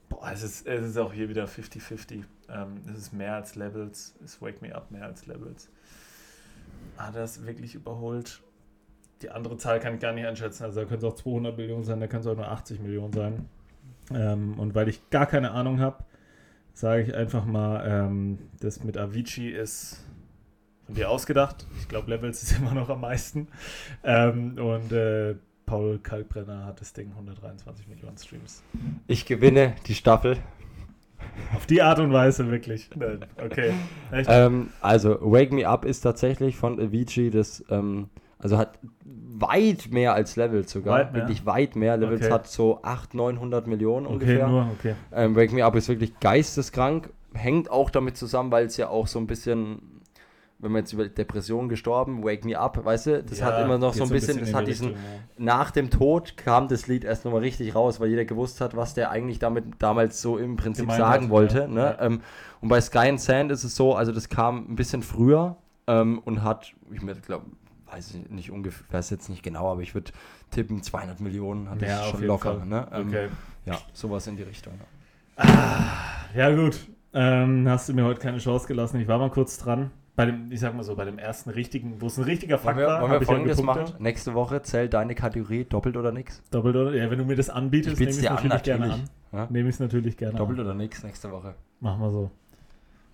[0.09, 2.23] Boah, es ist, es ist auch hier wieder 50-50.
[2.49, 4.15] Ähm, es ist mehr als Levels.
[4.23, 5.69] Es Wake Me Up mehr als Levels.
[6.97, 8.41] Hat er es wirklich überholt?
[9.21, 10.63] Die andere Zahl kann ich gar nicht einschätzen.
[10.63, 13.13] Also da können es auch 200 Millionen sein, da können es auch nur 80 Millionen
[13.13, 13.49] sein.
[14.13, 16.03] Ähm, und weil ich gar keine Ahnung habe,
[16.73, 20.03] sage ich einfach mal, ähm, das mit Avicii ist
[20.85, 21.65] von dir ausgedacht.
[21.79, 23.47] Ich glaube, Levels ist immer noch am meisten.
[24.03, 25.35] Ähm, und äh,
[25.65, 28.63] Paul Kalkbrenner hat das Ding 123 Millionen Streams.
[29.07, 30.37] Ich gewinne die Staffel.
[31.55, 32.89] Auf die Art und Weise wirklich.
[32.95, 33.73] Nein, Okay.
[34.27, 40.13] Ähm, also, Wake Me Up ist tatsächlich von Avicii das, ähm, also hat weit mehr
[40.13, 40.99] als Levels sogar.
[40.99, 41.13] Weit?
[41.13, 41.97] Wirklich weit mehr.
[41.97, 42.33] Levels Okay.
[42.33, 44.47] hat so 800, 900 Millionen okay, ungefähr.
[44.47, 44.95] nur, okay.
[45.13, 47.09] Ähm, Wake Me Up ist wirklich geisteskrank.
[47.33, 50.01] Hängt auch damit zusammen, weil es ja auch so ein bisschen,
[50.59, 53.77] wenn man jetzt über Depressionen gestorben, Wake Me Up, weißt du, das Ja, hat immer
[53.77, 55.19] noch so ein bisschen, das in hat die diesen, Richtung, ja.
[55.37, 58.93] nach dem Tod kam das Lied erst nochmal richtig raus, weil jeder gewusst hat, was
[58.93, 61.59] der eigentlich damit damals so im Prinzip Gemeint sagen hat, wollte.
[61.59, 61.67] ja.
[61.67, 61.97] Ne?
[61.99, 62.21] Ähm,
[62.61, 65.57] und bei Sky and Sand ist es so, also das kam ein bisschen früher
[65.87, 67.45] ähm, und hat, ich glaube,
[67.91, 70.11] weiß ich nicht ungefähr, weiß jetzt nicht genau, aber ich würde
[70.51, 72.65] tippen, 200 Millionen hat Ja, schon locker.
[72.65, 72.87] Ne?
[72.93, 73.27] Ähm, Okay.
[73.65, 74.73] Ja, sowas in die Richtung.
[75.37, 75.85] Ja.
[76.35, 76.79] Ja, gut.
[77.13, 78.99] Ähm, hast du mir heute keine Chance gelassen.
[78.99, 79.91] Ich war mal kurz dran.
[80.15, 82.79] Bei dem, ich sag mal so, bei dem ersten richtigen, wo es ein richtiger Fakt
[82.79, 83.93] war, wollen wir ich folgendes machen?
[83.99, 86.41] Nächste Woche zählt deine Kategorie doppelt oder nix?
[86.51, 86.93] Doppelt oder?
[86.93, 88.89] Ja, wenn du mir das anbietest, nehme ich es an, natürlich, gerne an.
[88.89, 89.09] natürlich.
[89.33, 89.47] Ja?
[89.49, 90.65] Nehme ich es natürlich gerne Doppelt an.
[90.65, 91.55] oder nix nächste Woche.
[91.81, 92.31] Machen wir so.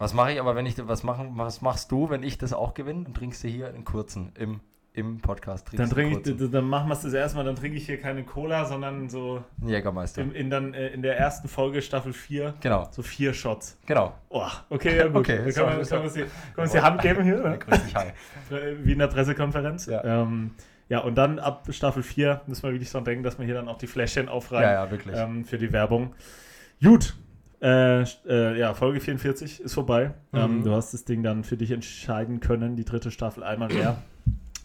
[0.02, 2.74] Was mache ich aber, wenn ich was machen, was machst du, wenn ich das auch
[2.74, 3.04] gewinne?
[3.04, 4.60] Dann trinkst du hier einen kurzen im,
[4.94, 5.68] im Podcast.
[5.68, 8.02] Dann, trinkst einen trinke ich, dann machen wir es das erstmal, dann trinke ich hier
[8.02, 10.24] keine Cola, sondern so Jägermeister.
[10.24, 13.78] in, in, dann, äh, in der ersten Folge Staffel 4 Genau, so vier Shots.
[13.86, 14.16] genau.
[14.30, 15.18] Oh, okay, ja gut.
[15.18, 15.62] Okay, Dann so.
[15.62, 16.26] kann man uns die,
[16.58, 17.60] uns die Hand geben hier, ne?
[17.60, 18.08] grüß dich, hi.
[18.50, 19.86] Äh, wie in der Pressekonferenz.
[19.86, 20.04] Ja.
[20.04, 20.56] Ähm,
[20.90, 23.68] ja, und dann ab Staffel 4 müssen wir wirklich dran denken, dass wir hier dann
[23.68, 24.64] auch die Fläschchen aufreihen.
[24.64, 25.16] Ja, ja, wirklich.
[25.16, 26.16] ähm, für die Werbung.
[26.82, 27.14] Gut.
[27.62, 30.14] Äh, äh, ja, Folge 44 ist vorbei.
[30.34, 30.64] Ähm, Mhm.
[30.64, 33.98] du hast das Ding dann für dich entscheiden können, die dritte Staffel einmal mehr.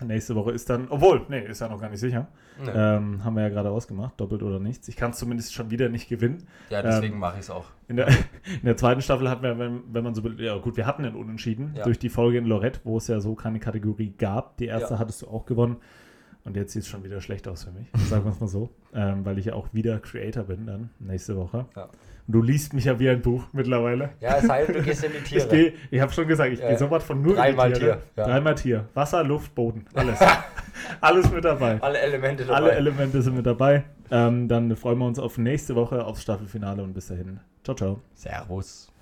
[0.04, 2.28] Nächste Woche ist dann, obwohl, nee, ist ja noch gar nicht sicher.
[2.62, 2.70] Nee.
[2.74, 4.88] Ähm, haben wir ja gerade ausgemacht, doppelt oder nichts.
[4.88, 6.42] Ich kann es zumindest schon wieder nicht gewinnen.
[6.68, 7.66] ja, deswegen mache ich es auch.
[7.88, 8.08] In der,
[8.60, 11.04] in der zweiten Staffel hatten wir, wenn, wenn man so, will- ja gut, wir hatten
[11.04, 11.84] einen Unentschieden Ja.
[11.84, 14.56] durch die Folge in Lorette, wo es ja so keine Kategorie gab.
[14.58, 15.00] Die erste Ja.
[15.00, 15.76] hattest du auch gewonnen.
[16.44, 18.70] Und jetzt sieht es schon wieder schlecht aus für mich, sagen wir es mal so.
[18.94, 21.66] Ähm, weil ich ja auch wieder Creator bin dann nächste Woche.
[21.76, 21.88] Ja.
[22.28, 24.10] Du liest mich ja wie ein Buch mittlerweile.
[24.20, 26.68] Ja, es heißt, du gehst in die Ich, geh, ich habe schon gesagt, ich Ja.
[26.68, 27.92] gehe so was von nur Dreimal in die Tiere.
[27.98, 28.24] Tier, ja.
[28.28, 28.88] Dreimal Tier.
[28.94, 29.84] Wasser, Luft, Boden.
[29.94, 30.18] Alles.
[31.00, 31.80] Alles mit dabei.
[31.80, 32.56] Alle Elemente dabei.
[32.56, 33.84] Alle Elemente sind mit dabei.
[34.10, 37.38] Ähm, dann freuen wir uns auf nächste Woche aufs Staffelfinale und bis dahin.
[37.62, 38.00] Ciao, ciao.
[38.14, 38.92] Servus.